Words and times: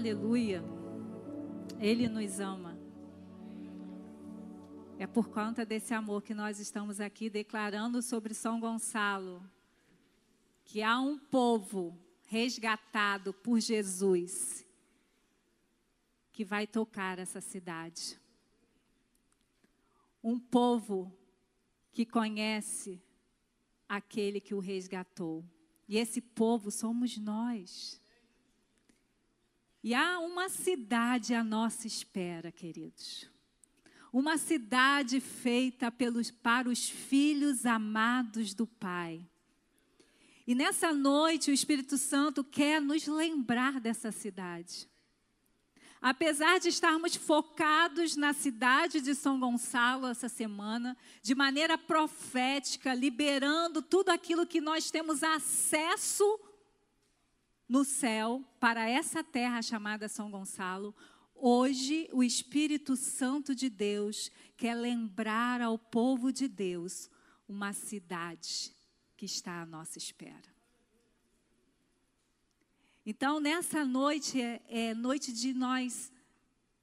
Aleluia. 0.00 0.64
Ele 1.78 2.08
nos 2.08 2.40
ama. 2.40 2.74
É 4.98 5.06
por 5.06 5.28
conta 5.28 5.62
desse 5.62 5.92
amor 5.92 6.22
que 6.22 6.32
nós 6.32 6.58
estamos 6.58 7.00
aqui 7.00 7.28
declarando 7.28 8.00
sobre 8.00 8.32
São 8.32 8.58
Gonçalo 8.58 9.44
que 10.64 10.82
há 10.82 10.98
um 10.98 11.18
povo 11.18 12.00
resgatado 12.28 13.34
por 13.34 13.60
Jesus 13.60 14.66
que 16.32 16.46
vai 16.46 16.66
tocar 16.66 17.18
essa 17.18 17.42
cidade. 17.42 18.18
Um 20.24 20.40
povo 20.40 21.14
que 21.92 22.06
conhece 22.06 23.02
aquele 23.86 24.40
que 24.40 24.54
o 24.54 24.60
resgatou. 24.60 25.44
E 25.86 25.98
esse 25.98 26.22
povo 26.22 26.70
somos 26.70 27.18
nós. 27.18 27.99
E 29.82 29.94
há 29.94 30.18
uma 30.18 30.50
cidade 30.50 31.34
à 31.34 31.42
nossa 31.42 31.86
espera, 31.86 32.52
queridos. 32.52 33.26
Uma 34.12 34.36
cidade 34.36 35.20
feita 35.20 35.90
pelos, 35.90 36.30
para 36.30 36.68
os 36.68 36.88
filhos 36.88 37.64
amados 37.64 38.52
do 38.52 38.66
Pai. 38.66 39.26
E 40.46 40.54
nessa 40.54 40.92
noite 40.92 41.50
o 41.50 41.54
Espírito 41.54 41.96
Santo 41.96 42.44
quer 42.44 42.80
nos 42.80 43.06
lembrar 43.06 43.80
dessa 43.80 44.12
cidade. 44.12 44.90
Apesar 46.02 46.58
de 46.58 46.68
estarmos 46.68 47.14
focados 47.14 48.16
na 48.16 48.32
cidade 48.32 49.00
de 49.00 49.14
São 49.14 49.38
Gonçalo 49.38 50.08
essa 50.08 50.28
semana, 50.28 50.96
de 51.22 51.34
maneira 51.34 51.78
profética, 51.78 52.92
liberando 52.92 53.80
tudo 53.80 54.10
aquilo 54.10 54.46
que 54.46 54.60
nós 54.60 54.90
temos 54.90 55.22
acesso 55.22 56.24
no 57.70 57.84
céu 57.84 58.44
para 58.58 58.90
essa 58.90 59.22
terra 59.22 59.62
chamada 59.62 60.08
São 60.08 60.28
Gonçalo, 60.28 60.92
hoje 61.36 62.08
o 62.12 62.20
Espírito 62.20 62.96
Santo 62.96 63.54
de 63.54 63.70
Deus 63.70 64.28
quer 64.56 64.74
lembrar 64.74 65.60
ao 65.60 65.78
povo 65.78 66.32
de 66.32 66.48
Deus 66.48 67.08
uma 67.48 67.72
cidade 67.72 68.74
que 69.16 69.24
está 69.24 69.62
à 69.62 69.66
nossa 69.66 69.98
espera. 69.98 70.52
Então, 73.06 73.38
nessa 73.38 73.84
noite 73.84 74.42
é, 74.42 74.60
é 74.68 74.92
noite 74.92 75.32
de 75.32 75.54
nós 75.54 76.12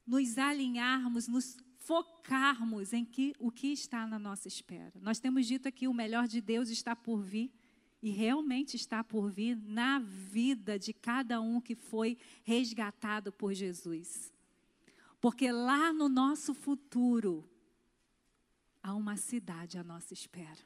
nos 0.05 0.38
alinharmos, 0.38 1.27
nos 1.27 1.57
focarmos 1.79 2.94
em 2.94 3.03
que, 3.03 3.35
o 3.39 3.51
que 3.51 3.73
está 3.73 4.07
na 4.07 4.17
nossa 4.17 4.47
espera. 4.47 4.94
Nós 5.01 5.19
temos 5.19 5.45
dito 5.47 5.67
aqui 5.67 5.85
o 5.85 5.94
melhor 5.94 6.29
de 6.29 6.39
Deus 6.39 6.69
está 6.69 6.95
por 6.95 7.22
vir 7.22 7.51
e 8.08 8.09
realmente 8.09 8.77
está 8.77 9.03
por 9.03 9.30
vir 9.30 9.58
na 9.58 10.00
vida 10.00 10.80
de 10.80 10.94
cada 10.94 11.41
um 11.41 11.59
que 11.59 11.75
foi 11.75 12.17
resgatado 12.41 13.33
por 13.33 13.53
Jesus. 13.53 14.31
Porque 15.19 15.52
lá 15.52 15.91
no 15.91 16.08
nosso 16.08 16.53
futuro 16.53 17.44
há 18.81 18.95
uma 18.95 19.17
cidade 19.17 19.78
à 19.78 19.83
nossa 19.83 20.13
espera. 20.13 20.66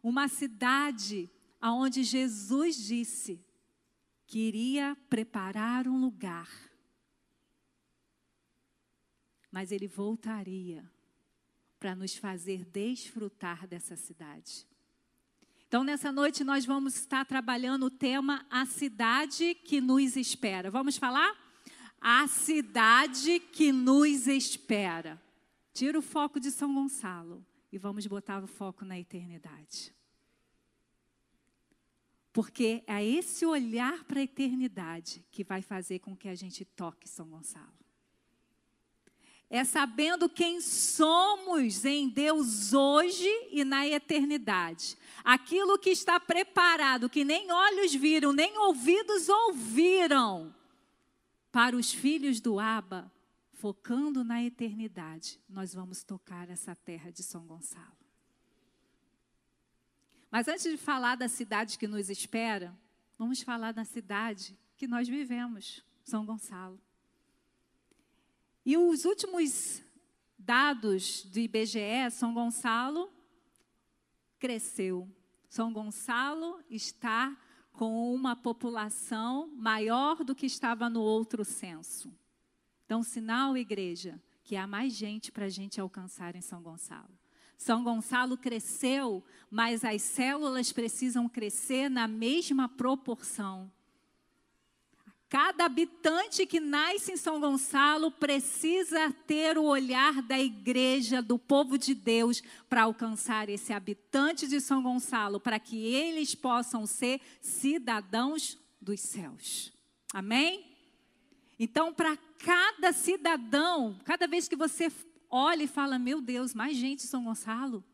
Uma 0.00 0.28
cidade 0.28 1.28
aonde 1.60 2.04
Jesus 2.04 2.76
disse: 2.76 3.44
queria 4.28 4.96
preparar 5.08 5.88
um 5.88 6.00
lugar, 6.00 6.48
mas 9.50 9.72
ele 9.72 9.88
voltaria 9.88 10.88
para 11.80 11.96
nos 11.96 12.14
fazer 12.14 12.64
desfrutar 12.64 13.66
dessa 13.66 13.96
cidade. 13.96 14.69
Então, 15.70 15.84
nessa 15.84 16.10
noite, 16.10 16.42
nós 16.42 16.66
vamos 16.66 16.96
estar 16.96 17.24
trabalhando 17.24 17.86
o 17.86 17.90
tema 17.90 18.44
A 18.50 18.66
Cidade 18.66 19.54
que 19.54 19.80
nos 19.80 20.16
espera. 20.16 20.68
Vamos 20.68 20.96
falar? 20.96 21.32
A 22.00 22.26
cidade 22.26 23.38
que 23.38 23.70
nos 23.70 24.26
espera. 24.26 25.22
Tira 25.72 25.96
o 25.96 26.02
foco 26.02 26.40
de 26.40 26.50
São 26.50 26.74
Gonçalo 26.74 27.46
e 27.70 27.78
vamos 27.78 28.04
botar 28.08 28.42
o 28.42 28.48
foco 28.48 28.84
na 28.84 28.98
eternidade. 28.98 29.94
Porque 32.32 32.82
é 32.84 33.06
esse 33.06 33.46
olhar 33.46 34.02
para 34.02 34.18
a 34.18 34.24
eternidade 34.24 35.24
que 35.30 35.44
vai 35.44 35.62
fazer 35.62 36.00
com 36.00 36.16
que 36.16 36.26
a 36.26 36.34
gente 36.34 36.64
toque 36.64 37.08
São 37.08 37.28
Gonçalo. 37.28 37.79
É 39.52 39.64
sabendo 39.64 40.28
quem 40.28 40.60
somos 40.60 41.84
em 41.84 42.08
Deus 42.08 42.72
hoje 42.72 43.28
e 43.50 43.64
na 43.64 43.84
eternidade. 43.84 44.96
Aquilo 45.24 45.76
que 45.76 45.90
está 45.90 46.20
preparado, 46.20 47.10
que 47.10 47.24
nem 47.24 47.50
olhos 47.50 47.92
viram, 47.92 48.32
nem 48.32 48.56
ouvidos 48.58 49.28
ouviram, 49.28 50.54
para 51.50 51.74
os 51.76 51.92
filhos 51.92 52.40
do 52.40 52.60
Aba, 52.60 53.10
focando 53.52 54.22
na 54.22 54.40
eternidade, 54.40 55.40
nós 55.48 55.74
vamos 55.74 56.04
tocar 56.04 56.48
essa 56.48 56.76
terra 56.76 57.10
de 57.10 57.24
São 57.24 57.44
Gonçalo. 57.44 57.98
Mas 60.30 60.46
antes 60.46 60.62
de 60.62 60.76
falar 60.76 61.16
da 61.16 61.28
cidade 61.28 61.76
que 61.76 61.88
nos 61.88 62.08
espera, 62.08 62.72
vamos 63.18 63.42
falar 63.42 63.72
da 63.72 63.84
cidade 63.84 64.56
que 64.76 64.86
nós 64.86 65.08
vivemos, 65.08 65.84
São 66.04 66.24
Gonçalo. 66.24 66.80
E 68.64 68.76
os 68.76 69.04
últimos 69.04 69.82
dados 70.38 71.24
do 71.24 71.38
IBGE, 71.38 72.10
São 72.10 72.34
Gonçalo 72.34 73.10
cresceu. 74.38 75.08
São 75.48 75.72
Gonçalo 75.72 76.60
está 76.68 77.36
com 77.72 78.14
uma 78.14 78.36
população 78.36 79.48
maior 79.56 80.22
do 80.24 80.34
que 80.34 80.46
estava 80.46 80.90
no 80.90 81.00
outro 81.00 81.44
censo. 81.44 82.12
Então, 82.84 83.02
sinal, 83.02 83.56
igreja, 83.56 84.20
que 84.42 84.56
há 84.56 84.66
mais 84.66 84.94
gente 84.94 85.30
para 85.30 85.46
a 85.46 85.48
gente 85.48 85.80
alcançar 85.80 86.34
em 86.34 86.40
São 86.40 86.62
Gonçalo. 86.62 87.18
São 87.56 87.84
Gonçalo 87.84 88.36
cresceu, 88.36 89.22
mas 89.50 89.84
as 89.84 90.02
células 90.02 90.72
precisam 90.72 91.28
crescer 91.28 91.88
na 91.90 92.08
mesma 92.08 92.68
proporção. 92.68 93.70
Cada 95.30 95.66
habitante 95.66 96.44
que 96.44 96.58
nasce 96.58 97.12
em 97.12 97.16
São 97.16 97.38
Gonçalo 97.38 98.10
precisa 98.10 99.12
ter 99.28 99.56
o 99.56 99.62
olhar 99.62 100.20
da 100.22 100.36
igreja, 100.36 101.22
do 101.22 101.38
povo 101.38 101.78
de 101.78 101.94
Deus, 101.94 102.42
para 102.68 102.82
alcançar 102.82 103.48
esse 103.48 103.72
habitante 103.72 104.48
de 104.48 104.60
São 104.60 104.82
Gonçalo, 104.82 105.38
para 105.38 105.60
que 105.60 105.86
eles 105.86 106.34
possam 106.34 106.84
ser 106.84 107.20
cidadãos 107.40 108.58
dos 108.80 108.98
céus. 108.98 109.72
Amém? 110.12 110.66
Então, 111.60 111.94
para 111.94 112.16
cada 112.44 112.92
cidadão, 112.92 113.96
cada 114.04 114.26
vez 114.26 114.48
que 114.48 114.56
você 114.56 114.90
olha 115.30 115.62
e 115.62 115.68
fala: 115.68 115.96
Meu 115.96 116.20
Deus, 116.20 116.52
mais 116.54 116.76
gente 116.76 117.04
em 117.04 117.08
São 117.08 117.22
Gonçalo. 117.22 117.84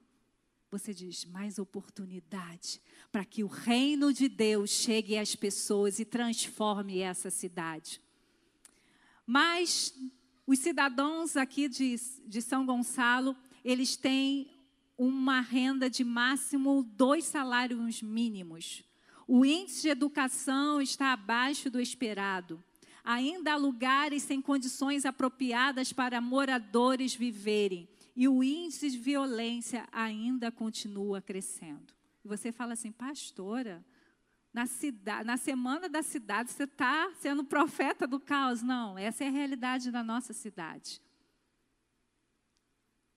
Você 0.71 0.93
diz: 0.93 1.25
mais 1.25 1.59
oportunidade 1.59 2.81
para 3.13 3.25
que 3.25 3.45
o 3.45 3.47
reino 3.47 4.13
de 4.13 4.29
Deus 4.29 4.71
chegue 4.71 5.17
às 5.17 5.37
pessoas 5.37 5.99
e 5.99 6.05
transforme 6.05 6.99
essa 6.99 7.31
cidade. 7.31 8.01
Mas 9.25 9.95
os 10.47 10.59
cidadãos 10.59 11.37
aqui 11.37 11.69
de, 11.69 11.97
de 12.27 12.43
São 12.43 12.65
Gonçalo, 12.65 13.37
eles 13.65 13.97
têm 13.97 14.51
uma 14.97 15.41
renda 15.41 15.91
de 15.91 16.05
máximo 16.05 16.83
dois 16.83 17.25
salários 17.25 18.03
mínimos. 18.03 18.85
O 19.27 19.45
índice 19.45 19.83
de 19.83 19.89
educação 19.89 20.81
está 20.81 21.13
abaixo 21.13 21.69
do 21.69 21.81
esperado. 21.81 22.63
Ainda 23.05 23.53
há 23.53 23.57
lugares 23.57 24.23
sem 24.23 24.41
condições 24.41 25.05
apropriadas 25.05 25.93
para 25.93 26.21
moradores 26.21 27.15
viverem. 27.15 27.89
E 28.17 28.27
o 28.27 28.43
índice 28.43 28.91
de 28.91 28.97
violência 28.97 29.87
ainda 29.93 30.51
continua 30.51 31.21
crescendo. 31.21 31.95
E 32.25 32.29
você 32.29 32.51
fala 32.51 32.73
assim, 32.73 32.91
pastora, 32.91 33.85
na, 34.53 34.65
cidade, 34.65 35.27
na 35.27 35.37
semana 35.37 35.87
da 35.87 36.03
cidade 36.03 36.51
você 36.51 36.65
está 36.65 37.13
sendo 37.21 37.45
profeta 37.45 38.07
do 38.07 38.19
caos. 38.19 38.63
Não, 38.63 38.97
essa 38.97 39.23
é 39.23 39.29
a 39.29 39.31
realidade 39.31 39.91
da 39.91 40.03
nossa 40.03 40.33
cidade. 40.33 40.99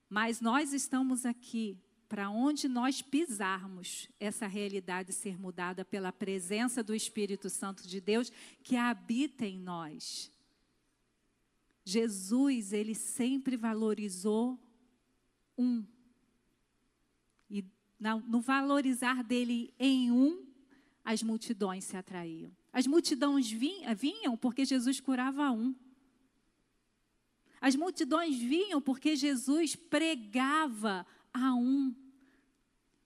Mas 0.06 0.40
nós 0.42 0.74
estamos 0.74 1.24
aqui 1.24 1.78
para 2.06 2.28
onde 2.28 2.68
nós 2.68 3.00
pisarmos, 3.00 4.08
essa 4.18 4.46
realidade 4.46 5.12
ser 5.12 5.38
mudada 5.38 5.84
pela 5.84 6.12
presença 6.12 6.82
do 6.82 6.94
Espírito 6.94 7.48
Santo 7.48 7.86
de 7.86 8.00
Deus 8.00 8.30
que 8.62 8.76
habita 8.76 9.46
em 9.46 9.58
nós. 9.58 10.30
Jesus, 11.84 12.72
ele 12.72 12.94
sempre 12.94 13.56
valorizou 13.56 14.58
um. 15.60 15.84
E 17.50 17.64
no 18.26 18.40
valorizar 18.40 19.22
dele 19.22 19.74
em 19.78 20.10
um, 20.10 20.46
as 21.04 21.22
multidões 21.22 21.84
se 21.84 21.96
atraíam. 21.96 22.50
As 22.72 22.86
multidões 22.86 23.50
vinham 23.50 24.36
porque 24.36 24.64
Jesus 24.64 25.00
curava 25.00 25.50
um. 25.50 25.74
As 27.60 27.76
multidões 27.76 28.36
vinham 28.36 28.80
porque 28.80 29.14
Jesus 29.16 29.76
pregava 29.76 31.06
a 31.32 31.54
um. 31.54 31.94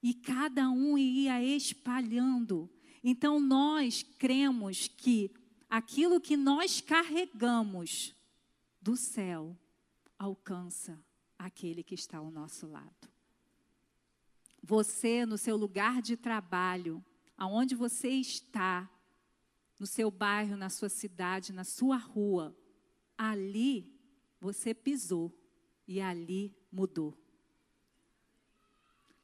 E 0.01 0.13
cada 0.13 0.69
um 0.69 0.97
ia 0.97 1.43
espalhando. 1.43 2.69
Então 3.03 3.39
nós 3.39 4.03
cremos 4.17 4.87
que 4.87 5.31
aquilo 5.69 6.21
que 6.21 6.37
nós 6.37 6.79
carregamos 6.79 8.15
do 8.81 8.95
céu 8.95 9.57
alcança 10.17 11.04
aquele 11.37 11.83
que 11.83 11.95
está 11.95 12.17
ao 12.17 12.31
nosso 12.31 12.67
lado. 12.67 13.09
Você, 14.61 15.25
no 15.25 15.37
seu 15.37 15.55
lugar 15.55 16.01
de 16.01 16.17
trabalho, 16.17 17.03
aonde 17.37 17.75
você 17.75 18.09
está, 18.09 18.89
no 19.79 19.85
seu 19.85 20.09
bairro, 20.09 20.57
na 20.57 20.69
sua 20.69 20.89
cidade, 20.89 21.53
na 21.53 21.63
sua 21.63 21.97
rua, 21.97 22.55
ali 23.17 23.93
você 24.39 24.73
pisou 24.73 25.31
e 25.87 26.01
ali 26.01 26.55
mudou. 26.71 27.17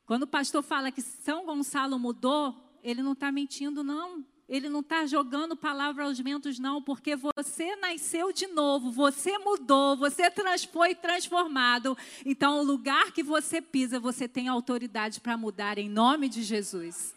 Quando 0.06 0.24
o 0.24 0.28
pastor 0.28 0.62
fala 0.62 0.92
que 0.92 1.02
São 1.02 1.46
Gonçalo 1.46 1.98
mudou, 1.98 2.80
ele 2.84 3.02
não 3.02 3.14
está 3.14 3.32
mentindo, 3.32 3.84
não. 3.84 4.26
Ele 4.52 4.68
não 4.68 4.82
está 4.82 5.06
jogando 5.06 5.56
palavra 5.56 6.04
aos 6.04 6.20
ventos, 6.20 6.60
não, 6.60 6.82
porque 6.82 7.16
você 7.16 7.74
nasceu 7.78 8.34
de 8.34 8.48
novo, 8.48 8.92
você 8.92 9.38
mudou, 9.38 9.96
você 9.96 10.30
trans, 10.30 10.66
foi 10.66 10.94
transformado. 10.94 11.98
Então, 12.26 12.60
o 12.60 12.64
lugar 12.64 13.14
que 13.14 13.24
você 13.24 13.62
pisa, 13.62 13.98
você 13.98 14.28
tem 14.28 14.50
autoridade 14.50 15.22
para 15.22 15.38
mudar 15.38 15.78
em 15.78 15.88
nome 15.88 16.28
de 16.28 16.44
Jesus. 16.44 17.16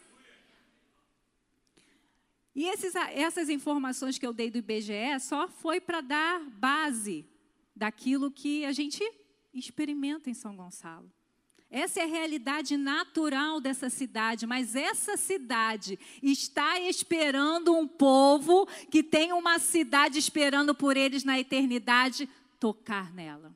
E 2.55 2.69
esses, 2.69 2.95
essas 2.95 3.49
informações 3.49 4.17
que 4.17 4.25
eu 4.25 4.31
dei 4.31 4.49
do 4.49 4.59
IBGE 4.59 5.19
só 5.19 5.49
foi 5.49 5.81
para 5.81 5.99
dar 5.99 6.39
base 6.39 7.25
daquilo 7.75 8.31
que 8.31 8.65
a 8.65 8.71
gente 8.71 9.03
experimenta 9.53 10.29
em 10.29 10.33
São 10.33 10.55
Gonçalo. 10.55 11.11
Essa 11.77 11.99
é 11.99 12.03
a 12.03 12.07
realidade 12.07 12.77
natural 12.77 13.59
dessa 13.59 13.89
cidade, 13.89 14.47
mas 14.47 14.77
essa 14.77 15.17
cidade 15.17 15.99
está 16.23 16.79
esperando 16.79 17.75
um 17.75 17.85
povo 17.85 18.65
que 18.89 19.03
tem 19.03 19.33
uma 19.33 19.59
cidade 19.59 20.17
esperando 20.17 20.73
por 20.73 20.95
eles 20.95 21.25
na 21.25 21.37
eternidade 21.37 22.29
tocar 22.61 23.13
nela. 23.13 23.53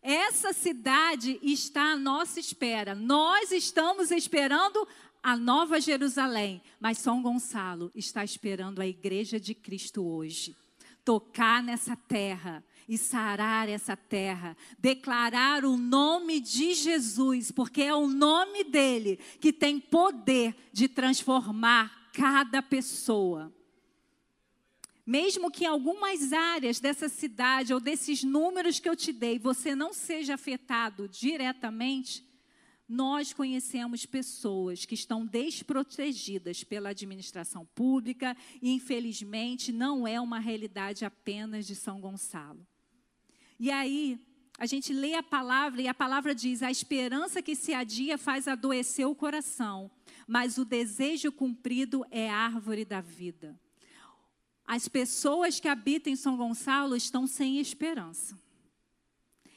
Essa 0.00 0.52
cidade 0.52 1.40
está 1.42 1.90
à 1.90 1.96
nossa 1.96 2.38
espera. 2.38 2.94
Nós 2.94 3.50
estamos 3.50 4.12
esperando 4.12 4.86
a 5.20 5.36
Nova 5.36 5.80
Jerusalém, 5.80 6.62
mas 6.78 6.98
São 6.98 7.20
Gonçalo 7.20 7.90
está 7.96 8.22
esperando 8.22 8.80
a 8.80 8.86
igreja 8.86 9.40
de 9.40 9.56
Cristo 9.56 10.06
hoje 10.06 10.54
tocar 11.04 11.62
nessa 11.62 11.96
terra 11.96 12.62
e 12.88 12.96
sarar 12.96 13.68
essa 13.68 13.96
terra, 13.96 14.56
declarar 14.78 15.64
o 15.64 15.76
nome 15.76 16.40
de 16.40 16.74
Jesus, 16.74 17.50
porque 17.50 17.82
é 17.82 17.94
o 17.94 18.06
nome 18.06 18.64
dele 18.64 19.18
que 19.40 19.52
tem 19.52 19.78
poder 19.78 20.56
de 20.72 20.88
transformar 20.88 22.10
cada 22.14 22.62
pessoa. 22.62 23.52
Mesmo 25.06 25.50
que 25.50 25.64
em 25.64 25.68
algumas 25.68 26.32
áreas 26.32 26.80
dessa 26.80 27.08
cidade 27.08 27.72
ou 27.72 27.80
desses 27.80 28.24
números 28.24 28.80
que 28.80 28.88
eu 28.88 28.96
te 28.96 29.12
dei 29.12 29.38
você 29.38 29.74
não 29.74 29.92
seja 29.92 30.34
afetado 30.34 31.08
diretamente, 31.08 32.26
nós 32.88 33.34
conhecemos 33.34 34.06
pessoas 34.06 34.86
que 34.86 34.94
estão 34.94 35.26
desprotegidas 35.26 36.64
pela 36.64 36.88
administração 36.88 37.66
pública 37.74 38.34
e, 38.62 38.70
infelizmente, 38.70 39.70
não 39.72 40.08
é 40.08 40.18
uma 40.18 40.38
realidade 40.38 41.04
apenas 41.04 41.66
de 41.66 41.74
São 41.74 42.00
Gonçalo. 42.00 42.66
E 43.58 43.70
aí, 43.70 44.18
a 44.58 44.66
gente 44.66 44.92
lê 44.92 45.14
a 45.14 45.22
palavra 45.22 45.80
e 45.80 45.88
a 45.88 45.94
palavra 45.94 46.34
diz: 46.34 46.62
a 46.62 46.70
esperança 46.70 47.40
que 47.40 47.54
se 47.54 47.72
adia 47.72 48.18
faz 48.18 48.48
adoecer 48.48 49.06
o 49.06 49.14
coração, 49.14 49.90
mas 50.26 50.58
o 50.58 50.64
desejo 50.64 51.30
cumprido 51.30 52.04
é 52.10 52.28
árvore 52.28 52.84
da 52.84 53.00
vida. 53.00 53.58
As 54.66 54.86
pessoas 54.86 55.58
que 55.58 55.68
habitam 55.68 56.12
em 56.12 56.16
São 56.16 56.36
Gonçalo 56.36 56.94
estão 56.94 57.26
sem 57.26 57.58
esperança. 57.58 58.38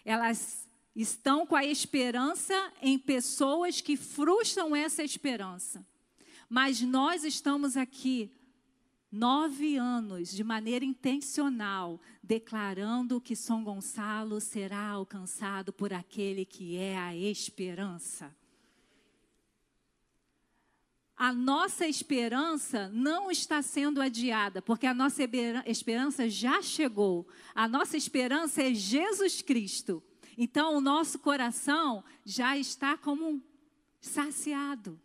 Elas 0.05 0.69
estão 0.95 1.45
com 1.45 1.55
a 1.55 1.65
esperança 1.65 2.53
em 2.81 2.97
pessoas 2.97 3.81
que 3.81 3.97
frustram 3.97 4.75
essa 4.75 5.03
esperança. 5.03 5.85
Mas 6.47 6.81
nós 6.81 7.23
estamos 7.23 7.75
aqui 7.75 8.31
nove 9.11 9.75
anos 9.75 10.29
de 10.29 10.43
maneira 10.43 10.85
intencional, 10.85 11.99
declarando 12.23 13.19
que 13.19 13.35
São 13.35 13.63
Gonçalo 13.63 14.39
será 14.39 14.87
alcançado 14.87 15.73
por 15.73 15.91
aquele 15.91 16.45
que 16.45 16.77
é 16.77 16.97
a 16.97 17.15
esperança. 17.15 18.33
A 21.17 21.31
nossa 21.31 21.85
esperança 21.85 22.89
não 22.89 23.29
está 23.29 23.61
sendo 23.61 24.01
adiada, 24.01 24.59
porque 24.59 24.87
a 24.87 24.93
nossa 24.93 25.21
esperança 25.67 26.27
já 26.27 26.63
chegou. 26.63 27.27
A 27.53 27.67
nossa 27.67 27.95
esperança 27.95 28.63
é 28.63 28.73
Jesus 28.73 29.41
Cristo. 29.41 30.01
Então, 30.35 30.75
o 30.75 30.81
nosso 30.81 31.19
coração 31.19 32.03
já 32.25 32.57
está 32.57 32.97
como 32.97 33.39
saciado. 33.99 34.99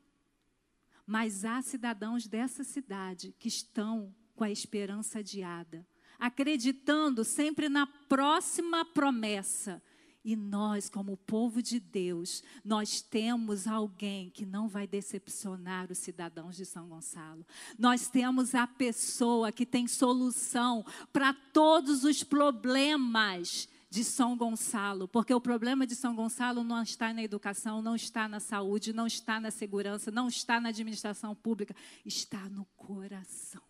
Mas 1.07 1.45
há 1.45 1.63
cidadãos 1.63 2.27
dessa 2.27 2.65
cidade 2.65 3.35
que 3.39 3.49
estão 3.49 4.13
com 4.35 4.45
a 4.45 4.51
esperança 4.51 5.21
adiada, 5.21 5.87
acreditando 6.19 7.25
sempre 7.25 7.69
na 7.69 7.87
próxima 7.87 8.85
promessa. 8.85 9.83
E 10.25 10.35
nós, 10.35 10.91
como 10.91 11.17
povo 11.17 11.63
de 11.63 11.79
Deus, 11.79 12.43
nós 12.65 13.01
temos 13.01 13.69
alguém 13.69 14.29
que 14.29 14.45
não 14.45 14.67
vai 14.67 14.85
decepcionar 14.85 15.91
os 15.91 15.99
cidadãos 15.99 16.57
de 16.57 16.67
São 16.67 16.89
Gonçalo. 16.89 17.47
Nós 17.79 18.09
temos 18.09 18.53
a 18.53 18.67
pessoa 18.67 19.53
que 19.53 19.65
tem 19.65 19.87
solução 19.87 20.85
para 21.13 21.33
todos 21.33 22.03
os 22.03 22.25
problemas 22.25 23.69
de 23.89 24.03
São 24.03 24.37
Gonçalo, 24.37 25.07
porque 25.07 25.33
o 25.33 25.41
problema 25.41 25.87
de 25.87 25.95
São 25.95 26.15
Gonçalo 26.15 26.65
não 26.65 26.83
está 26.83 27.13
na 27.13 27.23
educação, 27.23 27.81
não 27.81 27.95
está 27.95 28.29
na 28.29 28.41
saúde, 28.41 28.93
não 28.93 29.07
está 29.07 29.39
na 29.41 29.51
segurança, 29.51 30.11
não 30.11 30.29
está 30.29 30.61
na 30.61 30.71
administração 30.71 31.35
pública, 31.35 31.75
está 32.05 32.49
no 32.49 32.65
coração 32.77 33.63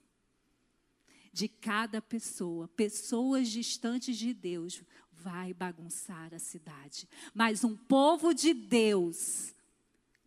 de 1.32 1.48
cada 1.48 2.00
pessoa. 2.00 2.66
Pessoas 2.68 3.48
distantes 3.48 4.16
de 4.16 4.32
Deus 4.32 4.82
vai 5.12 5.52
bagunçar 5.52 6.32
a 6.32 6.38
cidade, 6.38 7.06
mas 7.34 7.62
um 7.62 7.76
povo 7.76 8.32
de 8.32 8.54
Deus 8.54 9.54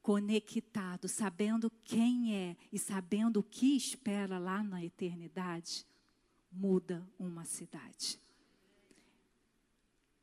conectado, 0.01 1.07
sabendo 1.07 1.69
quem 1.81 2.35
é 2.35 2.57
e 2.71 2.77
sabendo 2.77 3.39
o 3.39 3.43
que 3.43 3.75
espera 3.75 4.37
lá 4.37 4.63
na 4.63 4.83
eternidade, 4.83 5.85
muda 6.51 7.07
uma 7.17 7.43
cidade. 7.45 8.19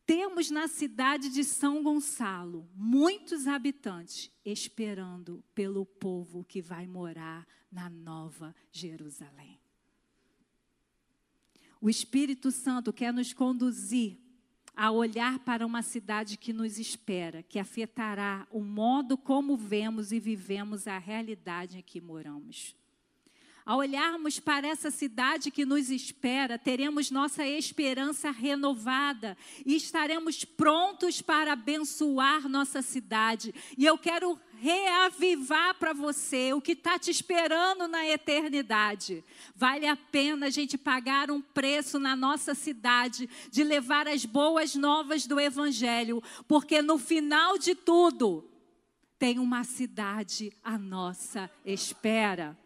Temos 0.07 0.53
na 0.53 0.69
cidade 0.69 1.29
de 1.29 1.43
São 1.43 1.83
Gonçalo 1.83 2.71
muitos 2.77 3.49
habitantes 3.49 4.31
esperando 4.45 5.43
pelo 5.53 5.85
povo 5.85 6.45
que 6.45 6.63
vai 6.63 6.87
morar 6.87 7.45
na 7.73 7.91
Nova 7.91 8.55
Jerusalém. 8.71 9.59
O 11.81 11.91
Espírito 11.91 12.53
Santo 12.53 12.93
quer 12.93 13.13
nos 13.13 13.33
conduzir 13.33 14.17
a 14.77 14.93
olhar 14.93 15.41
para 15.41 15.67
uma 15.67 15.83
cidade 15.83 16.37
que 16.37 16.53
nos 16.53 16.79
espera, 16.79 17.43
que 17.43 17.59
afetará 17.59 18.47
o 18.51 18.61
modo 18.61 19.19
como 19.19 19.57
vemos 19.57 20.13
e 20.13 20.21
vivemos 20.21 20.87
a 20.87 20.99
realidade 20.99 21.79
em 21.79 21.83
que 21.83 22.01
moramos. 22.01 22.77
Ao 23.67 23.79
olharmos 23.79 24.39
para 24.39 24.69
essa 24.69 24.93
cidade 24.93 25.51
que 25.51 25.67
nos 25.67 25.91
espera, 25.91 26.57
teremos 26.57 27.11
nossa 27.11 27.45
esperança 27.45 28.31
renovada 28.31 29.37
e 29.65 29.75
estaremos 29.75 30.45
prontos 30.45 31.21
para 31.21 31.55
abençoar 31.55 32.49
nossa 32.49 32.81
cidade. 32.81 33.53
E 33.77 33.85
eu 33.85 33.99
quero 33.99 34.39
reavivar 34.61 35.75
para 35.81 35.93
você 35.93 36.53
o 36.53 36.61
que 36.61 36.73
está 36.73 36.97
te 36.97 37.11
esperando 37.11 37.89
na 37.89 38.07
eternidade. 38.07 39.25
Vale 39.57 39.89
a 39.89 39.97
pena 39.97 40.47
a 40.47 40.51
gente 40.51 40.79
pagar 40.79 41.29
um 41.29 41.43
preço 41.43 41.99
na 41.99 42.15
nossa 42.15 42.55
cidade 42.55 43.29
de 43.51 43.65
levar 43.65 44.07
as 44.07 44.25
boas 44.25 44.77
novas 44.77 45.27
do 45.27 45.41
Evangelho, 45.41 46.23
porque 46.47 46.81
no 46.81 46.99
final 46.99 47.59
de 47.59 47.75
tudo, 47.75 48.49
tem 49.19 49.41
uma 49.41 49.65
cidade 49.65 50.53
à 50.63 50.79
nossa 50.79 51.51
espera. 51.65 52.57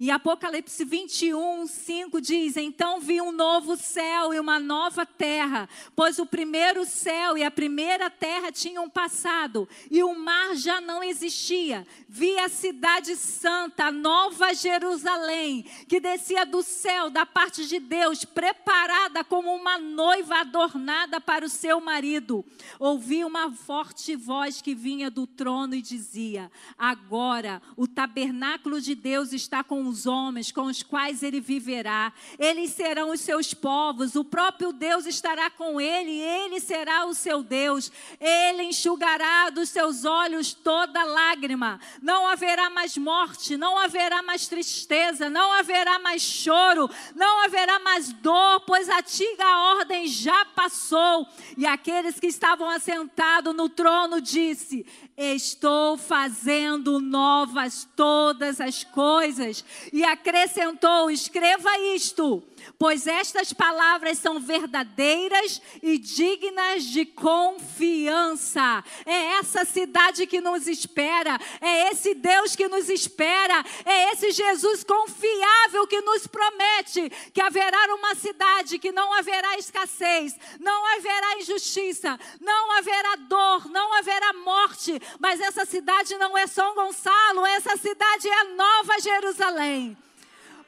E 0.00 0.12
Apocalipse 0.12 0.84
21, 0.84 1.66
5 1.66 2.20
diz: 2.20 2.56
Então 2.56 3.00
vi 3.00 3.20
um 3.20 3.32
novo 3.32 3.76
céu 3.76 4.32
e 4.32 4.38
uma 4.38 4.60
nova 4.60 5.04
terra, 5.04 5.68
pois 5.96 6.20
o 6.20 6.26
primeiro 6.26 6.84
céu 6.84 7.36
e 7.36 7.42
a 7.42 7.50
primeira 7.50 8.08
terra 8.08 8.52
tinham 8.52 8.88
passado, 8.88 9.68
e 9.90 10.00
o 10.04 10.16
mar 10.16 10.54
já 10.54 10.80
não 10.80 11.02
existia. 11.02 11.84
Vi 12.08 12.38
a 12.38 12.48
cidade 12.48 13.16
santa, 13.16 13.86
a 13.86 13.92
nova 13.92 14.54
Jerusalém, 14.54 15.64
que 15.88 15.98
descia 15.98 16.46
do 16.46 16.62
céu, 16.62 17.10
da 17.10 17.26
parte 17.26 17.66
de 17.66 17.80
Deus, 17.80 18.24
preparada 18.24 19.24
como 19.24 19.52
uma 19.52 19.78
noiva 19.78 20.42
adornada 20.42 21.20
para 21.20 21.44
o 21.44 21.48
seu 21.48 21.80
marido. 21.80 22.44
Ouvi 22.78 23.24
uma 23.24 23.50
forte 23.50 24.14
voz 24.14 24.62
que 24.62 24.76
vinha 24.76 25.10
do 25.10 25.26
trono 25.26 25.74
e 25.74 25.82
dizia: 25.82 26.52
Agora 26.78 27.60
o 27.76 27.88
tabernáculo 27.88 28.80
de 28.80 28.94
Deus 28.94 29.32
está 29.32 29.64
com 29.64 29.87
os 29.88 30.06
homens 30.06 30.52
com 30.52 30.62
os 30.62 30.82
quais 30.82 31.22
ele 31.22 31.40
viverá. 31.40 32.12
Eles 32.38 32.70
serão 32.72 33.10
os 33.10 33.20
seus 33.20 33.54
povos, 33.54 34.14
o 34.14 34.24
próprio 34.24 34.72
Deus 34.72 35.06
estará 35.06 35.50
com 35.50 35.80
ele, 35.80 36.12
ele 36.12 36.60
será 36.60 37.06
o 37.06 37.14
seu 37.14 37.42
Deus. 37.42 37.90
Ele 38.20 38.64
enxugará 38.64 39.50
dos 39.50 39.68
seus 39.70 40.04
olhos 40.04 40.52
toda 40.52 41.04
lágrima. 41.04 41.80
Não 42.02 42.26
haverá 42.26 42.70
mais 42.70 42.96
morte, 42.96 43.56
não 43.56 43.78
haverá 43.78 44.22
mais 44.22 44.46
tristeza, 44.46 45.28
não 45.28 45.52
haverá 45.52 45.98
mais 45.98 46.22
choro, 46.22 46.88
não 47.14 47.44
haverá 47.44 47.78
mais 47.78 48.12
dor, 48.12 48.60
pois 48.60 48.88
a 48.88 48.98
antiga 48.98 49.58
ordem 49.78 50.06
já 50.06 50.44
passou. 50.44 51.26
E 51.56 51.66
aqueles 51.66 52.20
que 52.20 52.26
estavam 52.26 52.68
assentados 52.68 53.54
no 53.54 53.68
trono 53.68 54.20
disse: 54.20 54.84
Estou 55.16 55.96
fazendo 55.96 57.00
novas 57.00 57.88
todas 57.96 58.60
as 58.60 58.84
coisas. 58.84 59.64
E 59.92 60.04
acrescentou: 60.04 61.10
Escreva 61.10 61.70
isto 61.94 62.42
pois 62.78 63.06
estas 63.06 63.52
palavras 63.52 64.18
são 64.18 64.40
verdadeiras 64.40 65.60
e 65.82 65.98
dignas 65.98 66.84
de 66.84 67.04
confiança. 67.06 68.84
É 69.04 69.38
essa 69.38 69.64
cidade 69.64 70.26
que 70.26 70.40
nos 70.40 70.66
espera, 70.66 71.38
é 71.60 71.90
esse 71.90 72.14
Deus 72.14 72.54
que 72.56 72.68
nos 72.68 72.88
espera, 72.88 73.64
é 73.84 74.12
esse 74.12 74.30
Jesus 74.30 74.84
confiável 74.84 75.86
que 75.86 76.00
nos 76.00 76.26
promete 76.26 77.10
que 77.32 77.40
haverá 77.40 77.94
uma 77.94 78.14
cidade 78.14 78.78
que 78.78 78.92
não 78.92 79.12
haverá 79.12 79.56
escassez, 79.58 80.36
não 80.60 80.86
haverá 80.94 81.38
injustiça, 81.38 82.18
não 82.40 82.72
haverá 82.72 83.16
dor, 83.16 83.70
não 83.70 83.94
haverá 83.94 84.32
morte, 84.32 85.00
mas 85.18 85.40
essa 85.40 85.64
cidade 85.64 86.16
não 86.16 86.36
é 86.36 86.46
São 86.46 86.74
Gonçalo, 86.74 87.46
essa 87.46 87.76
cidade 87.76 88.28
é 88.28 88.44
Nova 88.54 89.00
Jerusalém 89.00 89.96